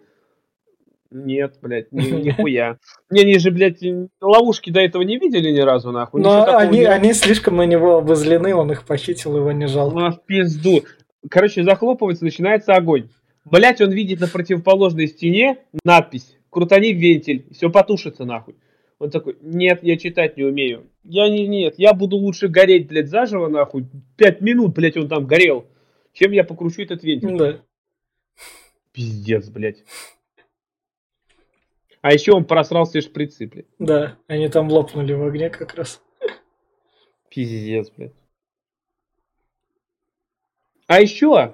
[1.12, 2.78] Нет, блядь, ни, нихуя.
[3.10, 3.80] Не, они же, блядь,
[4.22, 6.22] ловушки до этого не видели ни разу, нахуй.
[6.22, 6.86] Но они, не...
[6.86, 10.00] они слишком на него обозлены, он их похитил, его не жалко.
[10.00, 10.86] Ну, в пизду.
[11.30, 13.10] Короче, захлопывается, начинается огонь.
[13.44, 18.56] Блять, он видит на противоположной стене надпись «Крутани вентиль», все потушится, нахуй.
[18.98, 20.90] Он такой, нет, я читать не умею.
[21.04, 23.88] Я не, нет, я буду лучше гореть, блядь, заживо, нахуй.
[24.18, 25.68] Пять минут, блядь, он там горел.
[26.14, 27.38] Чем я покручу этот вентиль.
[27.38, 27.62] Да.
[28.94, 29.84] Пиздец, блядь.
[32.02, 33.66] А еще он просрал все шприцы, блядь.
[33.80, 36.02] Да, они там лопнули в огне как раз.
[37.30, 38.14] Пиздец, блядь.
[40.88, 41.54] А еще,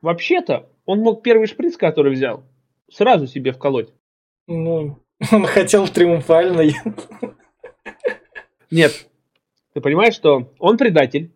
[0.00, 2.44] вообще-то, он мог первый шприц, который взял,
[2.88, 3.92] сразу себе вколоть.
[4.46, 6.62] Ну, он хотел триумфально.
[8.70, 9.06] Нет.
[9.72, 11.32] Ты понимаешь, что он предатель.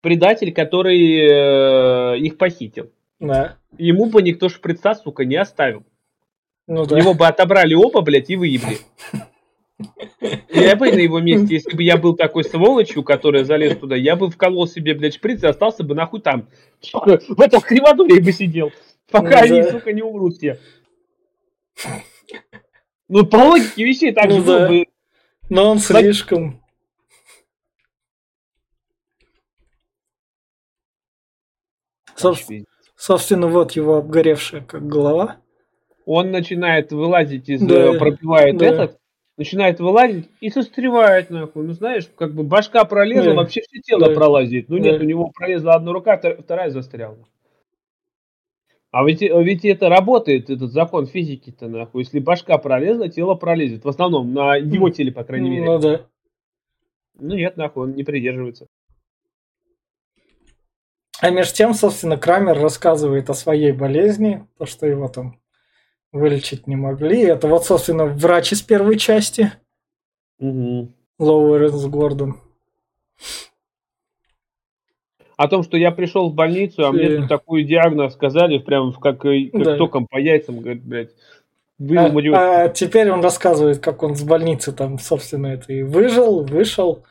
[0.00, 2.90] Предатель, который э, их похитил.
[3.20, 3.56] Да.
[3.78, 5.84] Ему бы никто шприца, сука, не оставил.
[6.66, 6.98] Ну да.
[6.98, 8.78] Его бы отобрали оба, блядь, и выебли.
[10.50, 14.16] Я бы на его месте, если бы я был такой сволочью, которая залез туда, я
[14.16, 16.48] бы вколол себе, блядь, шприц и остался бы нахуй там.
[16.80, 18.72] Сука, в этом крематории бы сидел.
[19.10, 20.58] Пока Ну они, сука, не умрут все.
[23.14, 24.68] Ну, по логике вещей так Ну же да.
[24.68, 24.86] бы.
[25.48, 26.60] Но он слишком...
[32.16, 32.64] Собственно,
[32.96, 35.36] собственно, вот его обгоревшая как голова.
[36.06, 37.62] Он начинает вылазить из...
[37.62, 38.66] Да, э, пробивает да.
[38.66, 38.98] этот,
[39.36, 41.68] начинает вылазить и застревает, нахуй.
[41.68, 44.68] Ну, знаешь, как бы башка пролезла, Да, вообще все тело да, пролазит.
[44.68, 45.04] Ну, нет, да.
[45.04, 47.18] у него пролезла одна рука, втор- вторая застряла.
[48.94, 52.04] А ведь, э, ведь это работает, этот закон физики-то, нахуй.
[52.04, 53.84] Если башка пролезла, тело пролезет.
[53.84, 55.64] В основном, на его теле, по крайней мере.
[55.64, 56.06] Ну да.
[57.14, 58.68] Ну нет, нахуй, он не придерживается.
[61.20, 65.40] А между тем, собственно, Крамер рассказывает о своей болезни, то, что его там
[66.12, 67.20] вылечить не могли.
[67.20, 69.50] Это вот, собственно, врач из первой части,
[70.38, 70.94] Мгм.
[71.18, 72.36] Лоуэренс Гордон.
[75.36, 77.16] О том, что я пришел в больницу, а мне Э.
[77.18, 79.76] тут такой диагноз сказали, прям как, э, как Да.
[79.76, 81.10] током по яйцам, говорит, блядь.
[81.78, 82.36] Вы А, умрете.
[82.36, 87.02] а теперь он рассказывает, как он с больницы там, собственно, это и выжил, вышел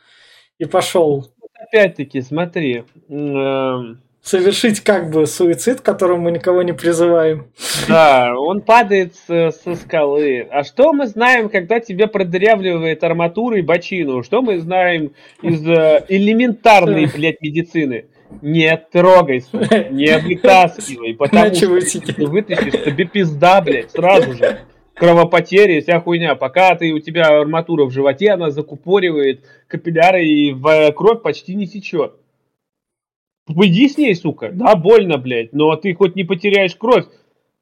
[0.58, 1.26] и пошел
[1.70, 7.46] Опять-таки, смотри, эм, совершить как бы суицид, к которому мы никого не призываем.
[7.88, 10.46] да, он падает с- со скалы.
[10.50, 14.22] А что мы знаем, когда тебе продырявливает арматурой бочину?
[14.22, 18.06] Что мы знаем из э, элементарной, блядь, медицины?
[18.42, 24.60] Не трогай, сука, не вытаскивай, потому что если ты вытащишь, тебе пизда, блядь, сразу же.
[24.94, 26.36] Кровопотери, вся хуйня.
[26.36, 31.56] Пока ты, у тебя арматура в животе, она закупоривает капилляры и в э, кровь почти
[31.56, 32.14] не течет.
[33.48, 34.50] Иди с ней, сука.
[34.52, 37.06] Да, больно, блядь, но ты хоть не потеряешь кровь.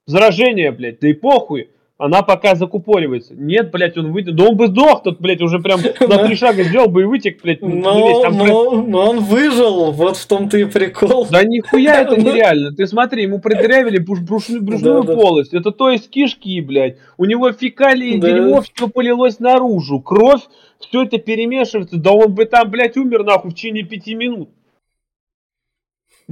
[0.05, 1.71] Заражение, блядь, да и похуй.
[2.05, 3.33] Она пока закупоривается.
[3.37, 4.35] Нет, блядь, он вытек.
[4.35, 7.41] Да он бы сдох, тут, блядь, уже прям на три шага сделал бы и вытек,
[7.43, 7.63] блядь.
[7.63, 8.49] Но, там, блядь.
[8.49, 11.29] но, но он выжил, вот в том-то и прикол.
[11.31, 12.73] Да нихуя это нереально.
[12.75, 15.15] Ты смотри, ему продырявили буш- брюшную, брюшную Да, да.
[15.15, 15.55] полость.
[15.55, 16.97] Это то есть кишки, блядь.
[17.19, 18.29] У него фекалии, Да.
[18.29, 20.01] дерьмо, все полилось наружу.
[20.01, 20.43] Кровь,
[20.81, 21.99] все это перемешивается.
[21.99, 24.49] Да он бы там, блядь, умер нахуй в течение пяти минут.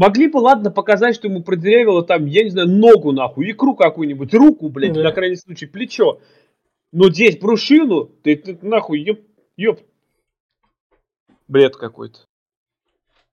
[0.01, 4.33] Могли бы, ладно, показать, что ему продырявило там, я не знаю, ногу нахуй, икру какую-нибудь,
[4.33, 5.03] руку, блядь, Да.
[5.03, 6.21] на крайний случай, плечо.
[6.91, 9.21] Но здесь брюшину, ты, ты нахуй, ёп,
[9.59, 9.81] ёп.
[11.49, 12.21] Бред какой-то.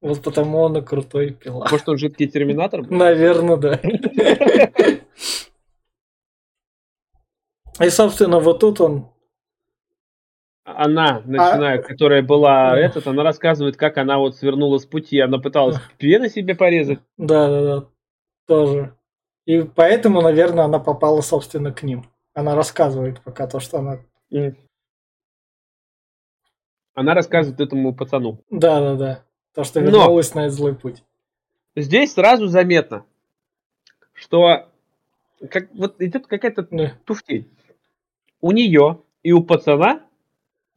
[0.02, 1.66] Вот потому он и крутой пила.
[1.72, 2.82] Может, он жидкий терминатор?
[2.82, 3.00] блядь?
[3.00, 3.80] Наверное, да.
[7.86, 9.08] И, собственно, вот тут он...
[10.68, 12.78] она, начиная, которая была А.
[12.78, 17.00] этот, она рассказывает, как она вот свернула с пути, она пыталась вены себе порезать.
[17.18, 17.86] Да, да, да.
[18.48, 18.94] Тоже.
[19.46, 22.06] И поэтому, наверное, она попала, собственно, к ним.
[22.34, 24.00] Она рассказывает пока то, что она...
[26.94, 28.44] Она рассказывает этому пацану.
[28.50, 29.24] Да, да, да.
[29.54, 29.86] То, что Но.
[29.88, 31.04] вернулась на этот злой путь.
[31.76, 33.06] Здесь сразу заметно,
[34.14, 34.68] что
[35.50, 36.94] как, вот идет какая-то Да.
[37.06, 37.50] туфтень.
[38.42, 40.02] У нее и у пацана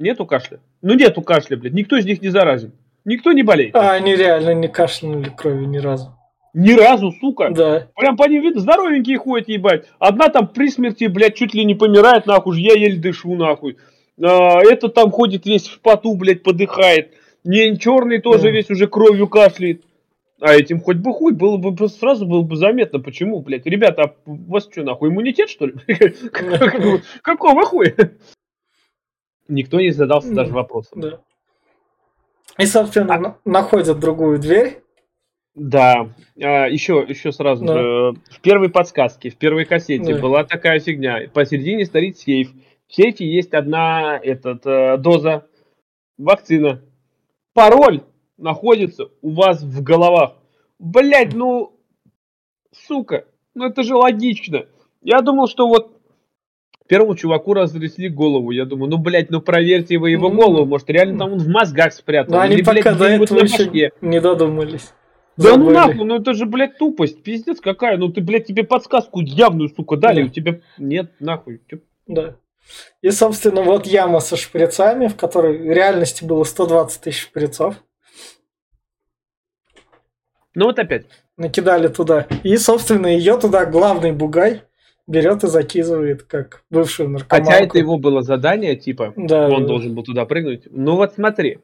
[0.01, 0.61] нету кашля.
[0.83, 1.73] Ну нету кашля, блядь.
[1.75, 2.73] Никто из них не заразен.
[3.05, 3.75] Никто не болеет.
[3.77, 6.15] А они реально не кашлянули кровью ни разу.
[6.53, 7.51] Ни разу, сука.
[7.51, 7.87] Да.
[7.95, 9.87] Прям по ним видно, здоровенькие ходят, ебать.
[9.99, 13.77] Одна там при смерти, блядь, чуть ли не помирает, нахуй, я еле дышу, нахуй.
[14.21, 17.13] А, этот там ходит весь в поту, блядь, подыхает.
[17.45, 18.53] Не черный тоже Мгм.
[18.55, 19.83] весь уже кровью кашляет.
[20.41, 23.67] А этим хоть бы хуй, было бы сразу было бы заметно, почему, блядь.
[23.67, 25.75] Ребята, а у вас что, нахуй, иммунитет, что ли?
[27.23, 27.95] Какого хуя?
[29.51, 31.01] Никто не задался даже вопросом.
[31.01, 31.21] Да.
[32.59, 34.83] И, собственно, А- на- находят другую дверь.
[35.57, 36.09] Да,
[36.41, 37.75] а, еще, еще сразу Да.
[37.75, 40.21] же, в первой подсказке, в первой кассете Да.
[40.21, 41.29] была такая фигня.
[41.35, 42.51] Посередине стоит сейф.
[42.87, 45.47] В сейфе есть одна этот, э, доза
[46.17, 46.83] вакцина.
[47.53, 48.03] Пароль
[48.37, 50.37] находится у вас в головах.
[50.79, 51.77] Блять, ну,
[52.73, 53.25] сука,
[53.55, 54.67] ну это же логично.
[55.03, 56.00] Я думал, что вот
[56.91, 58.51] Первому чуваку разрезли голову.
[58.51, 60.65] Я думаю, ну, блядь, ну проверьте его, его Ну, голову.
[60.65, 62.35] Может, реально там он в мозгах спрятал.
[62.35, 64.93] Но они блядь, пока до этого еще не додумались.
[65.37, 67.23] Да ну нахуй, ну это же, блядь, тупость.
[67.23, 67.97] Пиздец какая.
[67.97, 70.23] Ну ты, блядь, тебе подсказку явную, сука, дали.
[70.23, 70.27] Да.
[70.27, 71.61] У тебя нет, нахуй.
[72.09, 72.35] Да.
[73.03, 77.77] И, собственно, вот яма со шприцами, в которой в реальности было 120 тысяч шприцов.
[80.57, 81.07] Ну вот опять.
[81.37, 82.27] Накидали туда.
[82.43, 84.63] И, собственно, ее туда главный бугай
[85.11, 87.51] берет и закидывает, как бывшую наркоманку.
[87.51, 89.69] Хотя это его было задание, типа, Да, он да.
[89.69, 90.63] должен был туда прыгнуть.
[90.71, 91.59] Ну вот смотри.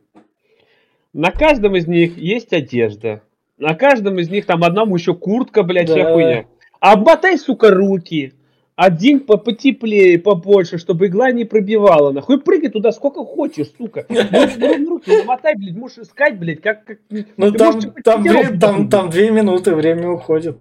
[1.12, 3.22] На каждом из них есть одежда.
[3.56, 6.12] На каждом из них там одному еще куртка, блядь, вся Да.
[6.12, 6.44] хуйня.
[6.80, 8.34] Обмотай, сука, руки.
[8.74, 12.12] Один по потеплее, побольше, чтобы игла не пробивала.
[12.12, 14.04] Нахуй прыгай туда сколько хочешь, сука.
[14.10, 16.84] Можешь руки намотай, блядь, можешь искать, блядь, как...
[16.84, 16.98] как...
[17.38, 20.58] Ну, там, там две минуты, время уходит.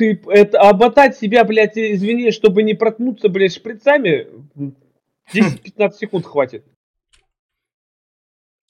[0.00, 4.28] Ты это обмотать себя, блядь, извини, чтобы не проткнуться, блядь, шприцами,
[5.34, 6.64] 10-15 секунд хватит.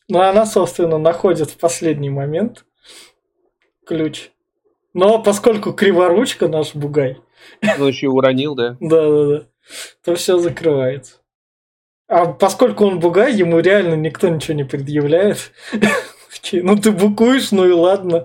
[0.09, 2.65] Ну, она, собственно, находит в последний момент
[3.87, 4.31] ключ.
[4.93, 7.19] Но поскольку криворучка наш бугай,
[7.79, 8.77] Ну, еще и уронил, да?
[8.81, 9.47] да-да-да,
[10.05, 11.19] то все закрывается.
[12.09, 15.53] А поскольку он бугай, ему реально никто ничего не предъявляет.
[16.53, 18.25] Ну ты букуешь, ну и ладно.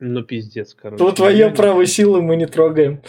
[0.00, 1.02] Ну, пиздец, короче.
[1.02, 3.02] То твое право силы мы не трогаем.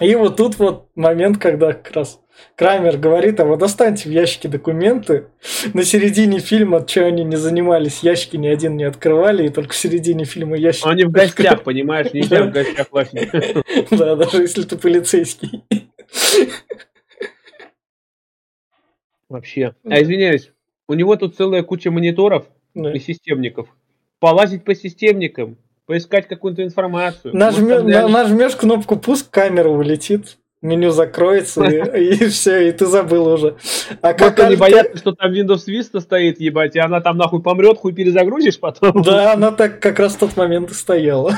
[0.00, 2.20] И вот тут вот момент, когда как раз
[2.56, 5.28] Крамер говорит, а вот достаньте в ящике документы.
[5.72, 9.76] На середине фильма, что они не занимались, ящики ни один не открывали, и только в
[9.76, 10.88] середине фильма ящики.
[10.88, 13.30] Они в гостях, понимаешь, нельзя в гостях лазить.
[13.90, 15.64] Да, даже если ты полицейский.
[19.28, 19.74] Вообще.
[19.84, 20.50] А извиняюсь,
[20.88, 22.92] у него тут целая куча мониторов Да.
[22.92, 23.68] и системников.
[24.20, 25.56] Полазить по системникам,
[25.86, 27.34] поискать какую-то информацию.
[27.34, 32.72] Нажмё- Может, там на- реально- нажмешь кнопку пуск, камера улетит, меню закроется, и, все, и
[32.72, 33.56] ты забыл уже.
[34.00, 37.78] А Как они боятся, что там Windows Vista стоит, ебать, и она там нахуй помрет,
[37.78, 39.02] хуй перезагрузишь потом.
[39.02, 41.34] Да, она так как раз в тот момент и стояла.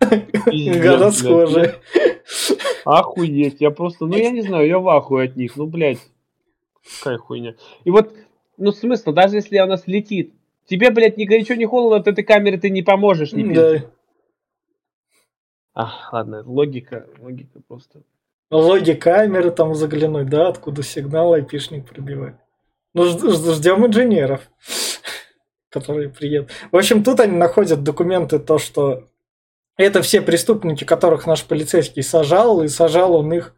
[0.00, 1.14] Гора блядь.
[1.14, 1.74] схожая.
[2.84, 5.98] Охуеть, я просто, ну я не знаю, я в ахуе от них, ну блядь,
[6.98, 7.54] какая хуйня.
[7.84, 8.12] И вот,
[8.60, 10.32] ну смысл, даже если она слетит,
[10.66, 13.82] тебе, блядь, ни горячо, ни холодно от этой камеры ты не поможешь, не Да.
[15.74, 18.02] Ах, ладно, логика, логика просто.
[18.50, 22.36] Логи камеры там заглянуть, да, откуда сигнал айпишник пробивает.
[22.92, 24.50] Ну, ждем инженеров,
[25.70, 26.50] которые приедут.
[26.72, 29.08] В общем, тут они находят документы, то, что
[29.76, 33.54] это все преступники, которых наш полицейский сажал, и сажал он их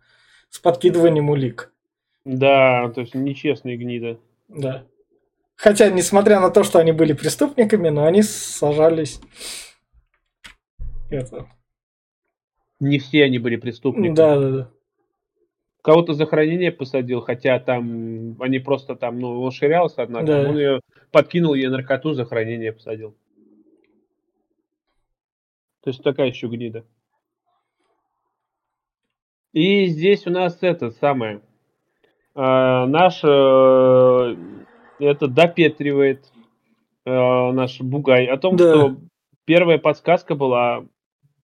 [0.51, 1.73] с подкидыванием улик.
[2.25, 4.19] Да, то есть нечестные гнида.
[4.49, 4.85] Да.
[5.63, 9.21] Хотя, несмотря на то, что они были преступниками, но они сажались.
[11.09, 11.47] Это.
[12.81, 14.13] Не все они были преступниками.
[14.13, 14.71] Да, да, да.
[15.83, 20.49] Кого-то за хранение посадил, хотя там они просто там, ну, он ширялся, однако, Да.
[20.51, 20.81] он ее
[21.13, 23.17] подкинул ей наркоту, за хранение посадил.
[25.85, 26.85] То есть такая еще гнида.
[29.53, 31.41] И здесь у нас это самое.
[32.35, 34.37] э, наш э,
[35.07, 36.25] это допетривает
[37.05, 37.11] э,
[37.53, 38.75] наш бугай о том, Да.
[38.75, 38.97] что
[39.45, 40.85] первая подсказка была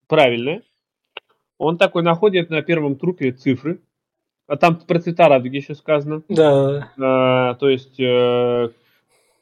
[0.06, 0.62] правильная.
[1.58, 3.80] Он такой находит на первом трупе цифры.
[4.46, 6.22] А там про цвета радуги еще сказано.
[6.28, 8.70] Да, А, то есть э,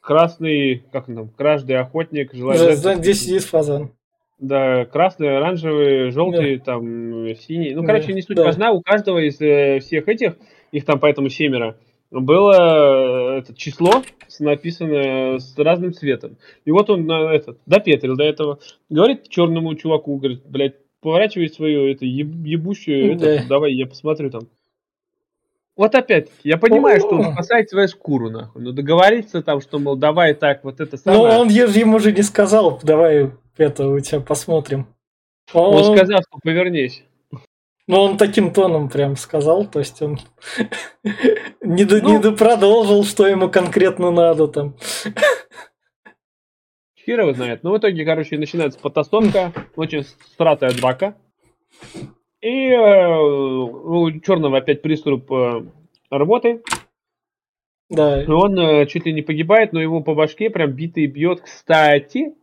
[0.01, 2.59] красный, как он там, каждый охотник желает...
[2.59, 2.75] да.
[2.75, 3.91] За- Здесь сидит фазан.
[4.39, 7.73] Да, красный, оранжевый, желтый, там, э, синий.
[7.73, 8.43] Ну, Да, короче, не суть да.
[8.43, 8.71] важна.
[8.71, 10.35] У каждого из э, всех этих,
[10.71, 11.77] их там поэтому семеро,
[12.11, 14.03] было э, это число
[14.39, 16.37] написано с разным цветом.
[16.65, 18.59] И вот он на этот, допетрил до этого.
[18.89, 23.27] Говорит черному чуваку, говорит, блядь, поворачивай свою это еб- ебущую, Да.
[23.31, 24.41] это, давай я посмотрю там.
[25.75, 27.33] Вот опять, я понимаю, что он О.
[27.33, 28.63] спасает свою шкуру, нахуй.
[28.63, 31.37] Но договориться там, что, мол, давай так, вот это Ну, самое.
[31.39, 34.87] он е- ему же не сказал, давай это у тебя посмотрим.
[35.53, 37.03] Он Он, сказал, что повернись.
[37.87, 40.17] Ну, он таким тоном прям сказал, то есть он
[41.61, 42.21] не, до, не Ну.
[42.21, 44.75] до- продолжил, что ему конкретно надо там.
[47.05, 47.63] Хер его знает.
[47.63, 51.15] Но в итоге, короче, начинается потасовка, очень стратая драка.
[52.41, 55.63] И э, у черного опять приступ э,
[56.11, 56.61] рвоты.
[57.89, 61.39] Да, И он э, чуть ли не погибает, но его по башке прям битый бьет.
[61.41, 62.35] Кстати,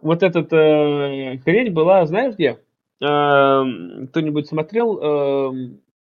[0.00, 2.58] вот этот э, хрень была, знаешь где?
[3.00, 3.62] Э,
[4.08, 4.98] кто-нибудь смотрел?
[4.98, 5.52] э,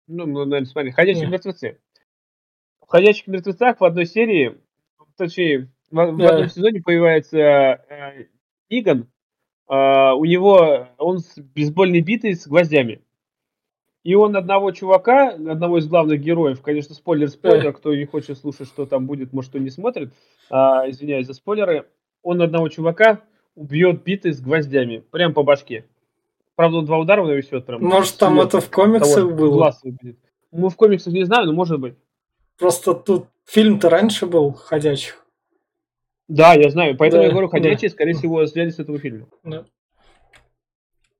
[0.06, 1.78] ну, наверное, смотри, «Ходячие мертвецы».
[2.80, 4.58] В «Ходячих мертвецах» в одной серии,
[5.16, 8.26] точнее, в, в одном сезоне появляется э,
[8.68, 9.08] Игон,
[9.66, 13.00] А, у него он с бейсбольной битой с гвоздями.
[14.02, 18.84] И он одного чувака, одного из главных героев, конечно, спойлер-спойлер, кто не хочет слушать, что
[18.84, 20.12] там будет, может, кто не смотрит,
[20.50, 21.86] а, извиняюсь за спойлеры,
[22.22, 23.22] он одного чувака
[23.54, 25.86] убьет битой с гвоздями, прям по башке.
[26.56, 27.82] Правда, он два удара нанесет прям.
[27.82, 29.56] Может, там это в комиксах было?
[29.56, 30.20] Глаз выглядит.
[30.52, 31.94] Ну, в комиксах не знаю, но может быть.
[32.58, 35.26] Просто тут фильм-то раньше был «Ходячих».
[36.28, 36.96] Да, я знаю.
[36.96, 37.94] Поэтому Да, я говорю, «Ходячие», да.
[37.94, 39.26] скорее всего, взяли с этого фильма.
[39.42, 39.64] Да.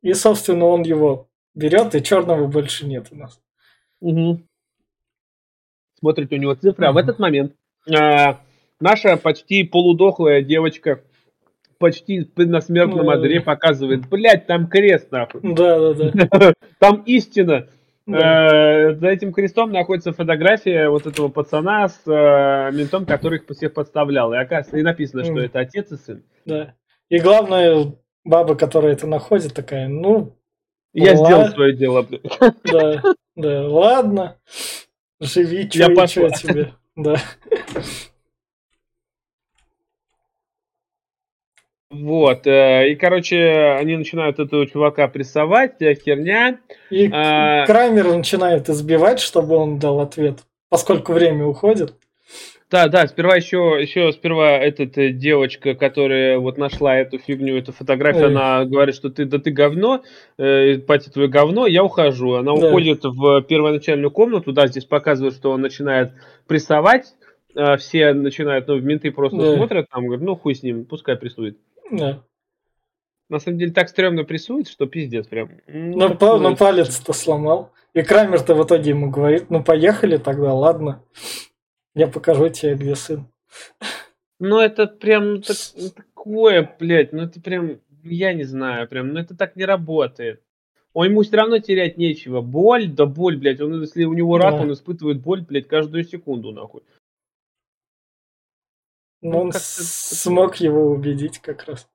[0.02, 3.40] И, собственно, он его берет, и черного больше нет у нас.
[4.00, 4.40] Угу.
[5.98, 6.86] Смотрите, у него цифры.
[6.86, 7.54] А в этот момент
[7.92, 8.40] а,
[8.80, 11.02] наша почти полудохлая девочка
[11.84, 15.40] почти на смертном одре показывает, блядь, там крест, нахуй.
[15.42, 16.54] Да, да, да.
[16.78, 17.66] Там истина.
[18.06, 18.88] Да.
[18.90, 23.74] Э, За этим крестом находится фотография вот этого пацана с э, ментом, который их всех
[23.74, 24.32] подставлял.
[24.32, 26.22] И, оказывается, и написано, что это отец и сын.
[26.46, 26.74] да.
[27.10, 27.92] И главное,
[28.24, 30.36] баба, которая это находит, такая, ну,
[30.94, 32.02] Я Ла- сделал свое дело.
[32.02, 32.22] блядь.
[32.64, 33.02] да,
[33.36, 34.36] да, ладно,
[35.20, 36.30] живи, Я чё, пошла.
[36.30, 36.72] чё тебе.
[36.96, 37.16] Да.
[41.94, 42.46] Вот.
[42.46, 46.58] э, И, короче, они начинают этого чувака прессовать, вся херня.
[46.90, 47.64] И А.
[47.66, 51.94] Крамер начинает избивать, чтобы он дал ответ, поскольку время уходит.
[52.70, 57.72] Да, да, сперва еще, еще сперва эта э, девочка, которая вот нашла эту фигню, эту
[57.72, 58.30] фотографию, Ой.
[58.30, 60.02] она говорит, что ты, да ты говно,
[60.38, 62.32] э, пати твое говно, я ухожу.
[62.34, 62.66] Она Да.
[62.66, 66.12] уходит в первоначальную комнату, да, здесь показывают, что он начинает
[66.48, 67.14] прессовать,
[67.54, 69.54] э, все начинают, ну, менты просто Да.
[69.56, 71.56] смотрят, там, говорят, ну, хуй с ним, пускай прессует.
[71.90, 72.22] Да.
[73.28, 75.50] На самом деле так стрёмно прессует, что пиздец прям.
[75.66, 77.72] Ну, Ну, па- ну, палец-то сломал.
[77.94, 81.02] И Крамер-то в итоге ему говорит, ну, поехали тогда, ладно.
[81.94, 83.26] Я покажу тебе, где сын.
[84.40, 85.56] Ну, это прям ну, так-
[85.94, 90.42] такое, блядь, ну это прям, я не знаю, прям, ну это так не работает.
[90.92, 92.40] Он ему все равно терять нечего.
[92.40, 93.60] Боль, да боль, блядь.
[93.60, 94.62] Он, если у него рак, Да.
[94.62, 96.82] он испытывает боль, блядь, каждую секунду, нахуй.
[99.24, 101.88] Но Ну, он смог его убедить как раз.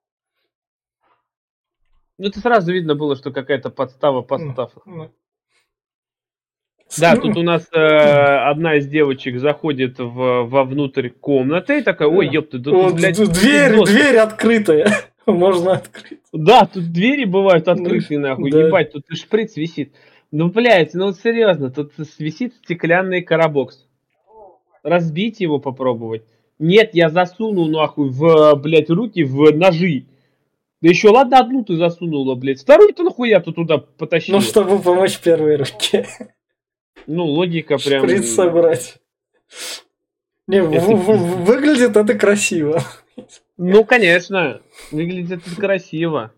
[2.18, 4.72] Ну, это сразу видно было, что какая-то подстава подстав.
[4.84, 5.12] Ну.
[6.98, 12.08] Да, Ну, тут у нас э, одна из девочек заходит в, вовнутрь комнаты и такая,
[12.08, 13.90] ой, ёпта, да вот тут, блядь, дверь, пиздос».
[13.90, 14.92] дверь открытая.
[15.26, 16.18] Можно открыть.
[16.32, 18.66] Да, тут двери бывают открытые, нахуй, да.
[18.66, 19.94] ебать, тут и шприц висит.
[20.32, 23.86] Ну, блядь, ну серьезно, тут висит стеклянный коробокс.
[24.82, 26.24] Разбить его попробовать?
[26.60, 30.04] Нет, я засунул, нахуй, в, блядь, руки в ножи.
[30.82, 32.60] Да еще ладно, одну ты засунула, блядь.
[32.60, 34.36] Вторую-то нахуя ты туда потащила?
[34.36, 36.06] Ну, чтобы помочь первой руке.
[37.06, 38.06] Ну, логика прям...
[38.06, 38.98] Шприц собрать.
[40.46, 42.82] Не, Это в- в- выглядит это красиво.
[43.56, 46.32] Ну, конечно, выглядит это красиво.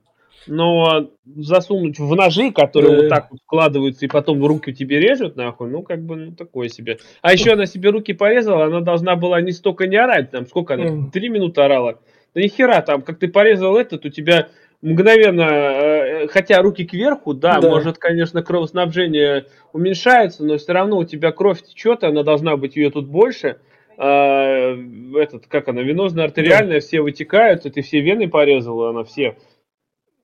[0.47, 2.97] Но засунуть в ножи, которые Да.
[2.97, 6.32] вот так вот вкладываются и потом в руки тебе режут, нахуй, ну, как бы, ну,
[6.32, 6.99] такое себе.
[7.20, 10.74] А еще она себе руки порезала, она должна была не столько не орать, там, сколько
[10.74, 12.01] она, три минуты орала.
[12.34, 14.49] Да ни хера, там, как ты порезал этот, у тебя
[14.80, 17.68] мгновенно, э, хотя руки кверху, да, Да.
[17.68, 22.90] может, конечно, кровоснабжение уменьшается, но все равно у тебя кровь течет, она должна быть ее
[22.90, 23.59] тут больше.
[23.99, 24.74] А,
[25.14, 29.36] этот, как она, венозно-артериальная, все вытекают, и ты все вены порезала, она все.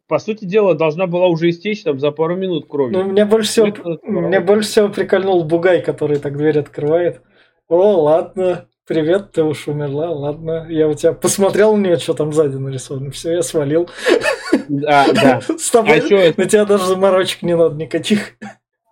[0.08, 2.92] По сути дела, должна была уже истечь там за пару минут крови.
[2.94, 3.66] Ну, меня больше всего,
[4.02, 7.20] меня больше всего прикольнул Бугай, который так дверь открывает.
[7.68, 10.66] О, ладно, привет, ты уж умерла, ладно.
[10.70, 13.10] Я у тебя посмотрел на нее, что там сзади нарисовано.
[13.10, 13.90] Все, я свалил.
[14.68, 15.40] Да, да.
[15.58, 18.36] С тобой А на тебя даже заморочек не надо никаких.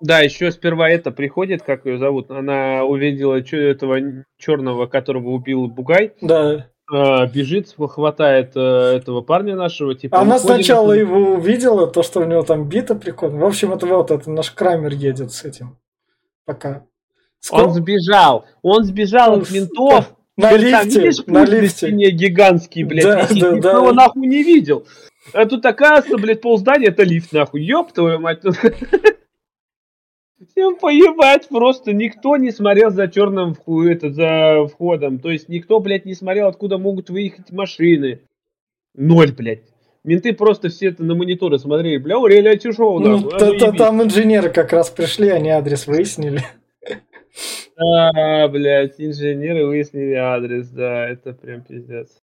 [0.03, 3.99] да, еще сперва это приходит, как ее зовут, она увидела этого
[4.37, 6.67] черного, которого убил Бугай, Да.
[6.93, 10.19] Э, бежит, хватает э, этого парня нашего, типа.
[10.21, 11.11] Она уходим сначала отсюда.
[11.11, 13.39] его увидела, то, что у него там бита прикольно.
[13.39, 15.79] В общем, это вот это наш Крамер едет с этим.
[16.45, 16.85] Пока.
[17.51, 20.13] Он сбежал, он сбежал Он от ментов.
[20.37, 21.87] На там, лифте, видишь, на на лифте.
[21.89, 23.73] стене гигантский, блядь, Да, висит, да, да.
[23.79, 24.87] его нахуй не видел.
[25.33, 27.63] А тут оказывается, блядь, полздания это лифт, нахуй.
[27.63, 28.43] Ёб твою мать.
[30.51, 31.93] Всем поебать просто.
[31.93, 35.19] Никто не смотрел за черным вху- это, за входом.
[35.19, 38.21] То есть никто, блядь, не смотрел, откуда могут выехать машины.
[38.95, 39.63] Ноль, блядь.
[40.05, 41.97] Менты просто все это на мониторы смотрели.
[41.97, 45.87] Бля, о, реалити шоу, Ну, а, та- та- там инженеры как раз пришли, они адрес
[45.87, 46.43] выяснили.
[47.79, 52.23] А, блядь, инженеры выяснили адрес, да, это прям пиздец.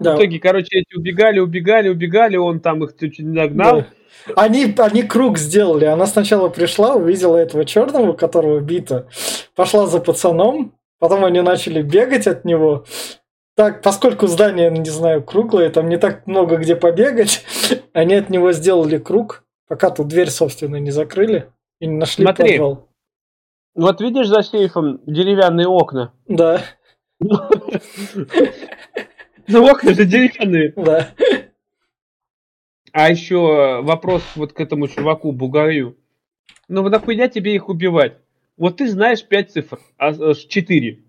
[0.00, 0.14] Да.
[0.14, 3.80] В итоге, короче, эти убегали, убегали, убегали, он там их чуть не нагнал.
[3.80, 3.86] Да.
[4.34, 5.84] Они, они круг сделали.
[5.84, 9.06] Она сначала пришла, увидела этого черного, которого бита,
[9.54, 12.84] пошла за пацаном, потом они начали бегать от него.
[13.54, 17.44] так, поскольку здание, не знаю, круглое, там не так много где побегать,
[17.92, 22.52] они от него сделали круг, пока тут дверь, собственно, не закрыли и не нашли Смотри.
[22.52, 22.88] подвал.
[23.74, 26.12] Вот видишь за сейфом деревянные окна?
[26.26, 26.62] Да,
[29.50, 30.72] Ну, окна же деревянные.
[30.76, 31.10] да.
[32.92, 35.96] А еще вопрос вот к этому чуваку, Бугаю.
[36.68, 38.18] Ну, вот нахуя тебе их убивать?
[38.56, 41.00] Вот ты знаешь пять цифр, а э, четыре.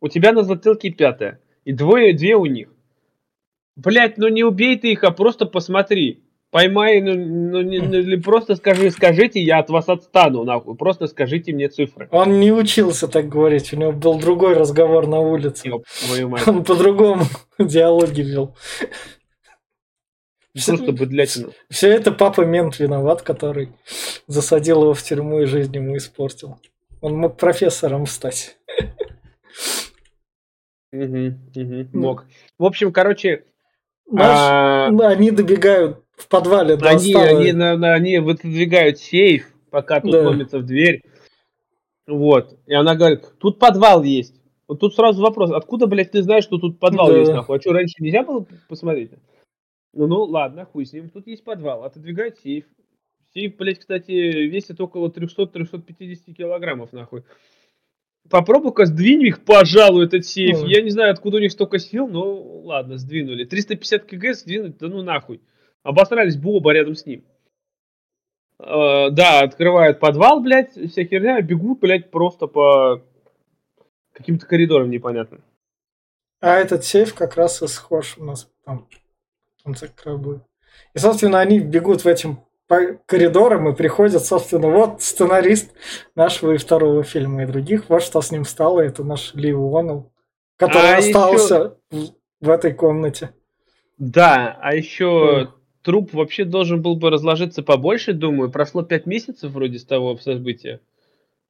[0.00, 1.40] У тебя на затылке пятая.
[1.64, 2.68] И двое, две у них.
[3.76, 6.21] Блять, ну не убей ты их, а просто посмотри.
[6.52, 10.76] Поймай, ну, ну, не- ну, или просто скажи, скажите, я от вас отстану, нахуй.
[10.76, 12.08] Просто скажите мне цифры.
[12.12, 15.70] Он не учился так говорить, у него был другой разговор на улице.
[16.28, 16.46] Мать.
[16.46, 17.22] Он по-другому
[17.58, 18.54] диалоги вел.
[20.66, 21.48] Просто быдлятина.
[21.70, 23.70] Все это папа мент виноват, который
[24.26, 26.58] засадил его в тюрьму и жизнь ему испортил.
[27.00, 28.58] Он мог профессором стать.
[30.92, 32.26] Мгм, мгм, Мог.
[32.58, 33.44] В общем, короче,
[34.10, 40.12] Наш- а, ну, они добегают в подвале до Они, они, они выдвигают сейф, пока тут
[40.12, 40.28] Да.
[40.28, 41.02] ломится в дверь.
[42.06, 42.58] Вот.
[42.66, 44.40] И она говорит, тут подвал есть.
[44.68, 47.18] Вот тут сразу вопрос, откуда, блядь, ты знаешь, что тут подвал Да.
[47.18, 47.58] есть, нахуй?
[47.58, 49.10] А что, раньше нельзя было посмотреть?
[49.92, 51.10] Ну, ну, ладно, хуй с ним.
[51.10, 51.84] Тут есть подвал.
[51.84, 52.64] Отодвигает сейф.
[53.34, 57.24] Сейф, блядь, кстати, весит около 300-350 килограммов, нахуй.
[58.30, 60.60] Попробуй-ка сдвинь их, пожалуй, этот сейф.
[60.60, 60.66] Ну.
[60.66, 63.44] Я не знаю, откуда у них столько сил, но ладно, сдвинули.
[63.44, 65.40] 350 кг сдвинуть, да ну нахуй.
[65.82, 67.24] Обосрались бы оба рядом с ним.
[68.58, 73.02] Э, да, открывают подвал, блядь, вся херня, бегут, блядь, просто по
[74.12, 75.42] каким-то коридорам непонятным.
[76.40, 78.88] А этот сейф как раз и схож у нас там
[79.58, 79.88] в конце.
[80.94, 85.72] И, собственно, они бегут в этим по коридорам и приходят, собственно, вот сценарист
[86.14, 87.88] нашего и второго фильма и других.
[87.88, 88.80] Вот что с ним стало.
[88.80, 90.12] Это наш Ли Уоннелл,
[90.56, 92.08] который А остался в,
[92.40, 93.30] в этой комнате.
[93.98, 95.52] Да, а еще.
[95.82, 98.50] Труп вообще должен был бы разложиться побольше, думаю.
[98.50, 100.80] Прошло пять месяцев вроде с того события.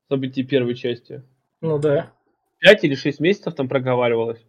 [0.08, 1.22] События первой части.
[1.60, 2.12] Ну да.
[2.58, 4.44] Пять или шесть месяцев там проговаривалось.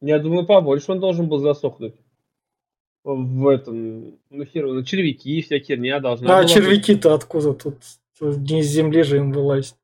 [0.00, 1.94] Я думаю, побольше он должен был засохнуть.
[3.04, 6.52] В этом, ну хер, его, ну червяки, вся херня должна а была быть.
[6.52, 7.76] червяки-то откуда тут?
[8.18, 9.76] Тут Не из земли же им вылазить.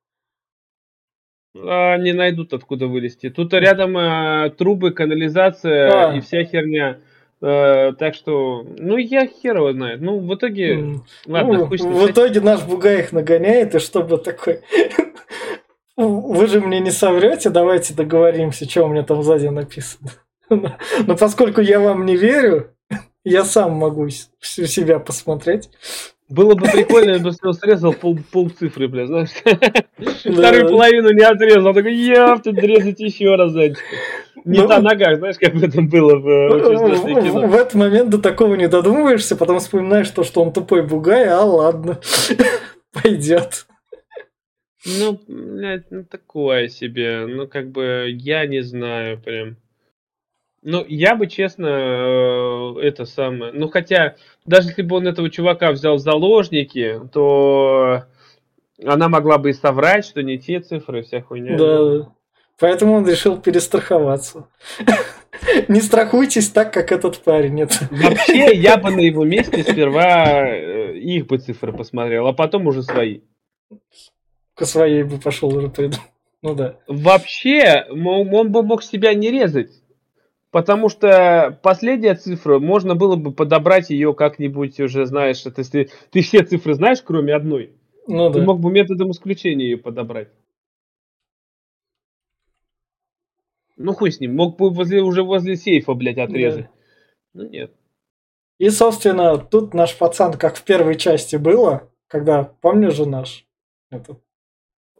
[1.55, 3.29] А, не найдут откуда вылезти.
[3.29, 6.17] Тут рядом э, трубы, канализация А.
[6.17, 7.01] и вся херня.
[7.43, 10.01] Э, так что, ну я хер его знает.
[10.03, 11.05] Ну в итоге, М.
[11.27, 11.95] ладно, Ну, ним.
[11.95, 14.61] в итоге наш бугай их нагоняет, и чтобы такой...
[15.97, 20.11] Вы же мне не соврете, давайте договоримся, что у меня там сзади написано.
[20.51, 22.75] Но поскольку я вам не верю,
[23.25, 25.71] я сам могу всю себя посмотреть.
[26.31, 29.31] Было бы прикольно, если бы он срезал пол, пол цифры, бля, знаешь.
[29.35, 31.75] Вторую половину не отрезал.
[31.75, 33.85] Такой, ёпта, резать еще раз, зайчик.
[34.45, 37.47] Не Ну, та нога, знаешь, как в этом было в э, «Очень страшное В кино».
[37.49, 41.43] в этот момент до такого не додумываешься, потом вспоминаешь то, что он тупой бугай, а
[41.43, 42.01] ладно,
[42.93, 43.67] пойдет.
[44.87, 47.27] Ну, блядь, ну такое себе.
[47.27, 49.57] Ну, как бы, я не знаю прям.
[50.63, 53.53] Ну, я бы, честно, э, это самое...
[53.53, 58.05] Ну, хотя, даже если бы он этого чувака взял в заложники, то
[58.85, 61.57] она могла бы и соврать, что не те цифры, вся хуйня.
[61.57, 62.13] Да.
[62.59, 64.49] Поэтому он решил перестраховаться.
[65.69, 67.63] Не страхуйтесь так, как этот парень.
[67.63, 72.67] Это Вообще, я бы на его месте сперва э, их бы цифры посмотрел, а потом
[72.67, 73.21] уже свои.
[74.55, 76.05] по своей бы пошел уже придумал.
[76.43, 76.77] Ну да.
[76.87, 79.80] Вообще, он бы мог себя не резать.
[80.51, 86.23] Потому что последняя цифра, можно было бы подобрать ее как-нибудь уже, знаешь, это если ты
[86.23, 87.73] все цифры знаешь, кроме одной,
[88.09, 88.47] Ну ты да.
[88.47, 90.29] мог бы методом исключения ее подобрать.
[93.77, 96.69] Ну хуй с ним, мог бы возле, уже возле сейфа, блядь, отрезать.
[97.33, 97.73] Ну нет.
[98.59, 103.47] И, собственно, тут наш пацан, как в первой части было, когда, помнишь же наш?
[103.91, 104.21] этот?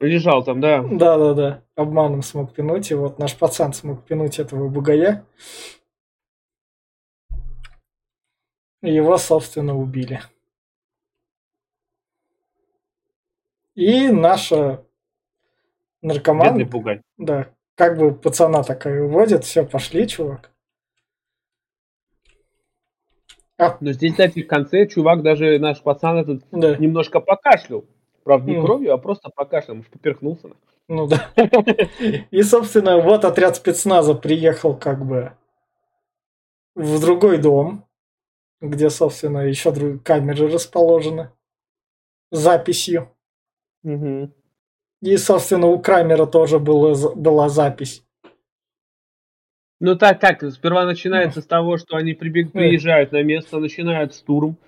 [0.01, 0.83] Лежал там, да.
[0.83, 5.27] Да-да-да, обманом смог пинуть, и вот наш пацан смог пинуть этого бугая.
[8.83, 10.23] И его, собственно, убили.
[13.75, 14.83] И наша
[16.03, 17.03] Бедный наркоман, пугай.
[17.19, 20.51] да, как бы пацана такая уводит, все, пошли, чувак.
[23.59, 27.85] А, Но здесь, кстати, в конце чувак, даже наш пацан этот, да, немножко покашлял.
[28.25, 28.65] Правда, не Ну.
[28.65, 30.51] кровью, а просто покашлял, может, поперхнулся.
[30.89, 31.31] ну да.
[32.31, 35.33] И, собственно, вот отряд спецназа приехал как бы
[36.75, 37.85] в другой дом,
[38.61, 41.31] где, собственно, еще друг- камеры расположены
[42.31, 43.11] с записью.
[43.83, 44.33] Мгм.
[45.03, 48.05] И, собственно, у Крамера тоже было, была запись.
[49.81, 54.59] Ну так как, сперва начинается с того, что они прибег, приезжают на место, начинают штурм,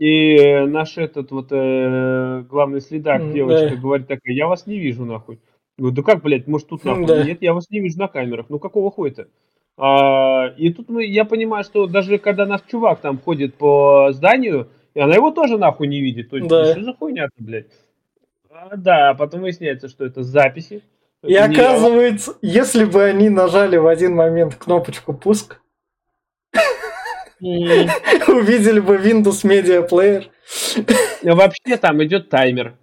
[0.00, 3.76] и наш этот вот э, главный следак, М, девочка, да.
[3.76, 5.38] говорит такая, я вас не вижу нахуй.
[5.78, 7.06] Говорю, да как, блядь, может тут нахуй?
[7.06, 7.22] Да.
[7.22, 8.46] Нет, я вас не вижу на камерах.
[8.48, 9.28] Ну какого хуя-то?
[9.76, 14.68] А, и тут мы, я понимаю, что даже когда наш чувак там ходит по зданию,
[14.94, 16.30] и она его тоже нахуй не видит.
[16.30, 16.64] То есть, Да.
[16.72, 17.70] что за хуйня-то, блядь?
[18.50, 20.82] А, да, потом выясняется, что это записи.
[21.22, 21.62] И Это не я.
[21.68, 25.60] оказывается, если бы они нажали в один момент кнопочку пуск,
[28.28, 30.24] увидели бы Windows Media Player.
[31.22, 32.76] Вообще там идет таймер.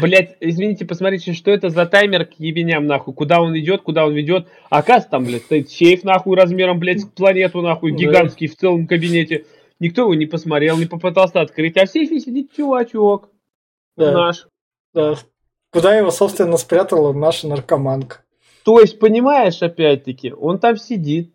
[0.00, 3.12] Блять, извините, посмотрите, что это за таймер к ебеням, нахуй.
[3.12, 4.48] Куда он идет, куда он ведет.
[4.70, 9.44] Оказывается, там, блядь, стоит сейф, нахуй, размером, блядь, планету, нахуй, гигантский в целом кабинете.
[9.80, 11.76] Никто его не посмотрел, не попытался открыть.
[11.76, 13.28] А в сейфе сидит чувачок
[13.96, 14.46] Да, наш.
[14.94, 15.16] да.
[15.70, 18.20] Куда его, собственно, спрятала наша наркоманка.
[18.64, 21.31] То есть, понимаешь, опять-таки, он там сидит,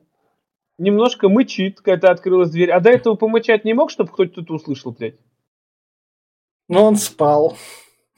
[0.78, 2.71] немножко мычит, когда открылась дверь.
[2.71, 5.19] А до этого помычать не мог, чтобы кто-то услышал, блядь?
[6.67, 7.57] Но он спал.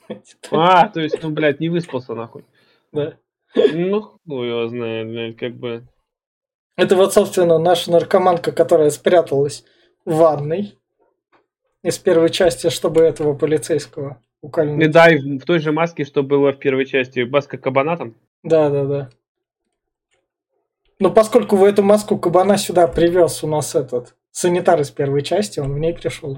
[0.52, 2.44] А, то есть, ну, блядь, не выспался, нахуй.
[2.92, 3.14] Да.
[3.56, 5.88] Ну, хуй его знает, блядь, как бы...
[6.76, 9.64] Это вот, собственно, наша наркоманка, которая спряталась
[10.06, 10.80] в ванной
[11.84, 14.90] из первой части, чтобы этого полицейского И укольнуть.
[14.90, 18.16] да, и в в той же маске, что было в первой части, маска кабана там.
[18.44, 19.10] Да, да, да.
[21.00, 25.60] Но поскольку в эту маску кабана сюда привез у нас этот санитар из первой части,
[25.60, 26.38] он в ней пришел.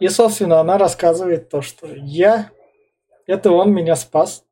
[0.00, 2.50] И, собственно, она рассказывает то, что я,
[3.26, 4.44] это он меня спас.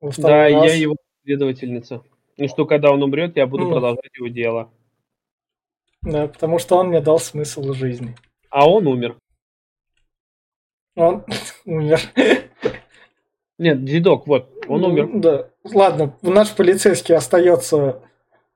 [0.00, 0.74] Да, второй я раз.
[0.74, 2.02] его следовательница.
[2.36, 3.70] И что, когда он умрет, я буду М.
[3.70, 4.72] продолжать его дело.
[6.00, 8.16] Да, потому что он мне дал смысл жизни.
[8.50, 9.16] А он умер.
[10.96, 11.24] Он
[11.64, 12.00] умер.
[13.58, 15.08] Нет, дедок, вот, он Ну, умер.
[15.14, 15.48] Да.
[15.64, 18.00] Ладно, наш полицейский остается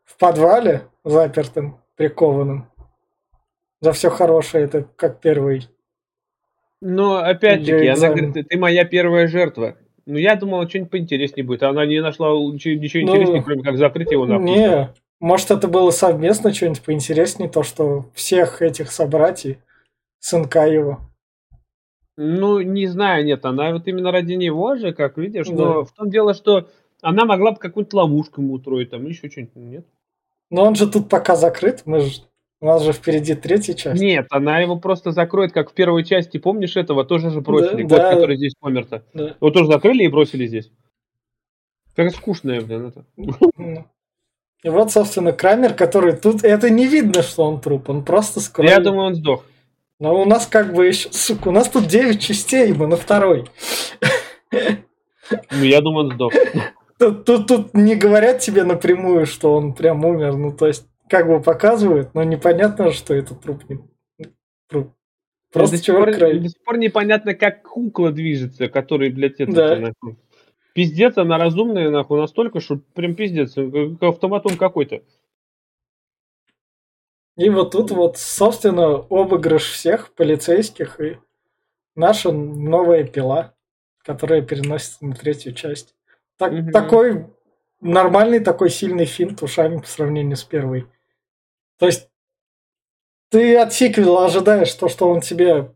[0.05, 2.67] в подвале запертым, прикованным.
[3.81, 5.69] За все хорошее, это как первый.
[6.81, 9.77] Но опять-таки, она говорит, ты- моя первая жертва.
[10.07, 11.63] Ну, я думал, что-нибудь поинтереснее будет.
[11.63, 14.45] Она не нашла ничего, Ну, интереснее, кроме как закрыть его нахуй.
[14.45, 19.59] Не, может это было совместно что-нибудь поинтереснее, то, что всех этих собратьей,
[20.21, 21.01] сынка его.
[22.17, 25.55] Ну, не знаю, нет, она вот именно ради него же, как видишь, Да.
[25.55, 26.69] но в том дело, что
[27.03, 29.87] она могла бы какую-нибудь ловушку ему устроить, там, еще что-нибудь, нет?
[30.51, 32.23] Но он же тут пока закрыт, мы же,
[32.61, 34.01] у нас же впереди третья часть.
[34.01, 37.89] Нет, она его просто закроет, как в первой части, помнишь этого, тоже же бросили, Да,
[37.89, 38.15] кот, да.
[38.15, 39.03] который здесь помер-то.
[39.13, 39.35] Да.
[39.41, 40.71] Его тоже закрыли и бросили здесь.
[41.95, 43.05] Как скучная, блин, это.
[43.17, 43.85] Ну.
[44.63, 46.43] И вот, собственно, Крамер, который тут...
[46.45, 48.71] Это не видно, что он труп, он просто скроет.
[48.71, 49.45] Я думаю, он сдох.
[49.99, 51.11] Но у нас как бы еще...
[51.13, 53.47] Сука, у нас тут 9 частей, мы на второй.
[54.53, 56.33] Ну, я думаю, он сдох.
[56.99, 60.37] Тут, тут, тут не говорят тебе напрямую, что он прям умер.
[60.37, 63.63] Ну, то есть, как бы показывают, но непонятно, что это труп.
[63.69, 63.81] не-
[64.69, 64.93] Труп.
[65.53, 66.39] Просто до, сих пор, край.
[66.39, 69.77] до сих пор непонятно, как кукла движется, который, блядь, это, Да.
[69.77, 70.17] нахуй.
[70.75, 75.01] Пиздец, она разумная, нахуй, настолько, что прям пиздец, как автоматон какой-то.
[77.37, 81.19] И вот тут вот, собственно, обыгрыш всех полицейских и
[81.95, 83.55] наша новая пила,
[84.03, 85.95] которая переносится на третью часть.
[86.39, 86.73] Так, Мгм.
[86.73, 87.27] Такой
[87.81, 90.87] нормальный, такой сильный финт ушами по сравнению с первой.
[91.79, 92.09] То есть
[93.31, 95.75] ты от сиквела ожидаешь то, что он тебе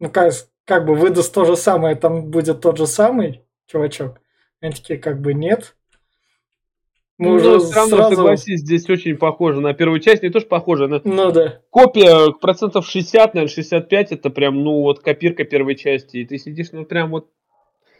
[0.00, 0.32] ну, как,
[0.64, 4.20] как бы выдаст то же самое, там будет тот же самый чувачок.
[4.60, 5.76] Они такие, как бы, нет.
[7.20, 8.16] Мы Ну, уже все равно, сразу...
[8.16, 11.60] согласись, здесь очень похоже на первую часть, не то, что похоже, на Ну да.
[11.68, 16.72] копия процентов 60, наверное, 65, это прям, ну, вот копирка первой части, и ты сидишь,
[16.72, 17.28] ну, прям вот,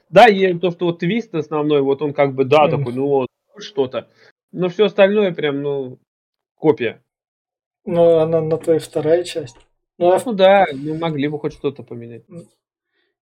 [0.08, 2.78] да, и то, что вот твист основной, вот он как бы, да, Мгм.
[2.78, 4.08] такой, ну, вот, что-то,
[4.52, 5.98] но все остальное прям, ну,
[6.54, 7.04] копия.
[7.84, 9.58] Ну, она на и вторая часть.
[9.98, 12.24] Ну, а Ну да, ну, могли бы хоть что-то поменять.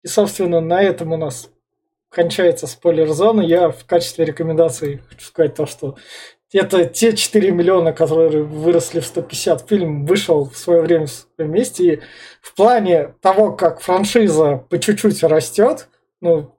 [0.02, 1.52] и, собственно, на этом у нас
[2.14, 3.42] кончается спойлер-зона.
[3.42, 5.96] Я в качестве рекомендации хочу сказать то, что
[6.52, 9.68] это те 4 миллиона, которые выросли в 150.
[9.68, 11.06] Фильм вышел в свое время
[11.36, 11.84] вместе.
[11.84, 12.00] И
[12.40, 15.88] в плане того, как франшиза по чуть-чуть растет,
[16.20, 16.56] ну,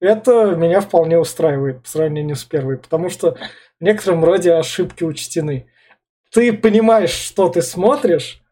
[0.00, 3.36] это меня вполне устраивает по сравнению с первой, потому что
[3.78, 5.66] в некотором роде ошибки учтены.
[6.32, 8.42] Ты понимаешь, что ты смотришь,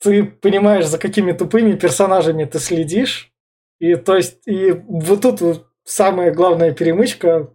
[0.00, 3.27] ты понимаешь, за какими тупыми персонажами ты следишь,
[3.78, 7.50] и то есть, и вот тут самая главная перемычка.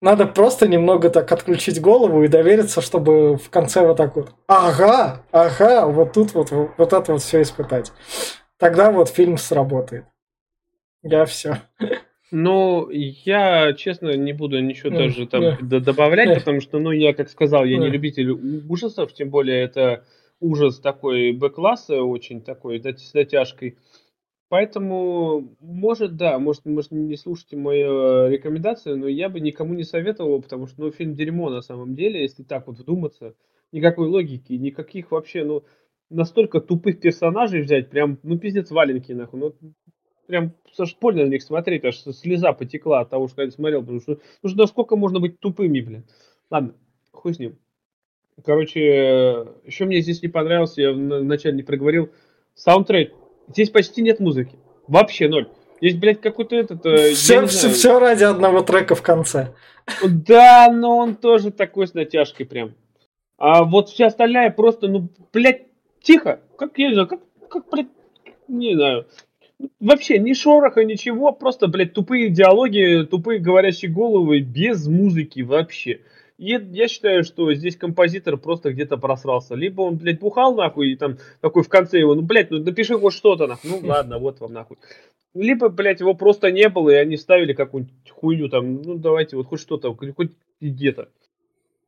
[0.00, 5.24] Надо просто немного так отключить голову и довериться, чтобы в конце вот так вот, ага,
[5.32, 7.90] ага, вот тут вот, вот это вот все испытать.
[8.58, 10.04] Тогда вот фильм сработает.
[11.02, 11.62] Я все.
[12.30, 15.80] Ну, я, честно, не буду ничего mm, даже там yeah.
[15.80, 16.38] добавлять, yeah.
[16.40, 17.80] потому что, ну, я, как сказал, я yeah.
[17.80, 18.30] не любитель
[18.68, 20.04] ужасов, тем более это
[20.40, 23.78] ужас такой Б-класса, очень такой, с дотяжкой.
[24.48, 30.40] Поэтому, может, да, может, может не слушайте мою рекомендацию, но я бы никому не советовал,
[30.42, 33.34] потому что, ну, фильм дерьмо на самом деле, если так вот вдуматься.
[33.72, 35.64] Никакой логики, никаких вообще, ну,
[36.10, 39.40] настолько тупых персонажей взять, прям, ну, пиздец валенки, нахуй.
[39.40, 39.54] Ну,
[40.26, 44.00] прям аж больно на них смотреть, аж слеза потекла от того, что я смотрел, потому
[44.00, 46.04] что, потому что насколько можно быть тупыми, блин.
[46.50, 46.74] Ладно,
[47.12, 47.58] хуй с ним.
[48.44, 48.80] Короче,
[49.64, 52.10] еще мне здесь не понравился, я вначале не проговорил,
[52.54, 53.12] саундтрек.
[53.48, 54.56] Здесь почти нет музыки.
[54.88, 55.48] Вообще ноль.
[55.80, 56.80] Есть, блядь, какой-то этот...
[57.14, 59.54] Все, все, все ради одного трека в конце.
[60.02, 62.74] Да, но он тоже такой с натяжкой прям.
[63.36, 65.62] А вот вся остальная просто, ну, блядь,
[66.00, 66.40] тихо.
[66.56, 67.88] Как, я не знаю, как, как блядь,
[68.48, 69.06] не знаю.
[69.80, 76.00] Вообще ни шороха, ничего, просто, блядь, тупые диалоги, тупые говорящие головы, без музыки вообще.
[76.36, 79.54] И я считаю, что здесь композитор просто где-то просрался.
[79.54, 82.98] Либо он, блядь, бухал нахуй, и там такой в конце его, ну, блядь, ну напиши
[82.98, 83.70] хоть что-то нахуй.
[83.70, 84.78] Ну, ладно, вот вам нахуй.
[85.34, 89.46] Либо, блядь, его просто не было, и они ставили какую-нибудь хуйню там, ну, давайте вот
[89.46, 90.30] хоть что-то, хоть
[90.60, 91.08] где-то.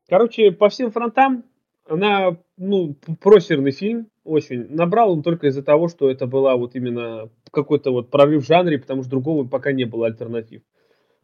[0.07, 1.43] Короче, по всем фронтам
[1.85, 4.67] она, ну, просерный фильм, очень.
[4.69, 8.77] Набрал он только из-за того, что это была вот именно какой-то вот прорыв в жанре,
[8.77, 10.61] потому что другого пока не было альтернатив.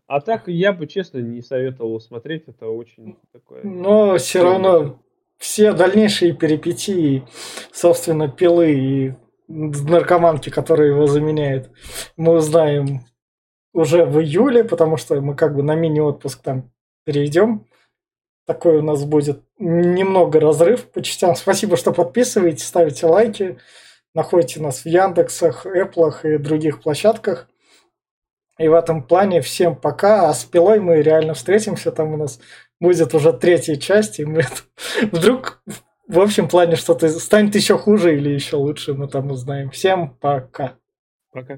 [0.08, 3.64] А так я бы, честно, не советовал смотреть, это очень такое...
[3.64, 5.00] Но все равно
[5.38, 7.24] все дальнейшие перипетии,
[7.72, 9.14] собственно, пилы и
[9.48, 11.70] наркоманки, которые его заменяют,
[12.16, 13.02] мы узнаем
[13.74, 16.72] уже в июле, потому что мы как бы на мини-отпуск там
[17.06, 17.66] перейдем.
[18.46, 21.36] Такой у нас будет немного разрыв по частям.
[21.36, 23.58] Спасибо, что подписываетесь, ставите лайки,
[24.14, 27.50] находите нас в Яндексах, Эплах и других площадках.
[28.60, 30.30] И в этом плане всем пока.
[30.30, 31.92] А с пилой мы реально встретимся.
[31.92, 32.40] Там у нас
[32.80, 34.20] будет уже третья часть.
[34.20, 34.44] И мы
[35.12, 35.62] вдруг
[36.08, 39.70] в общем плане что-то станет еще хуже или еще лучше, мы там узнаем.
[39.72, 40.78] Всем пока.
[41.32, 41.58] Пока.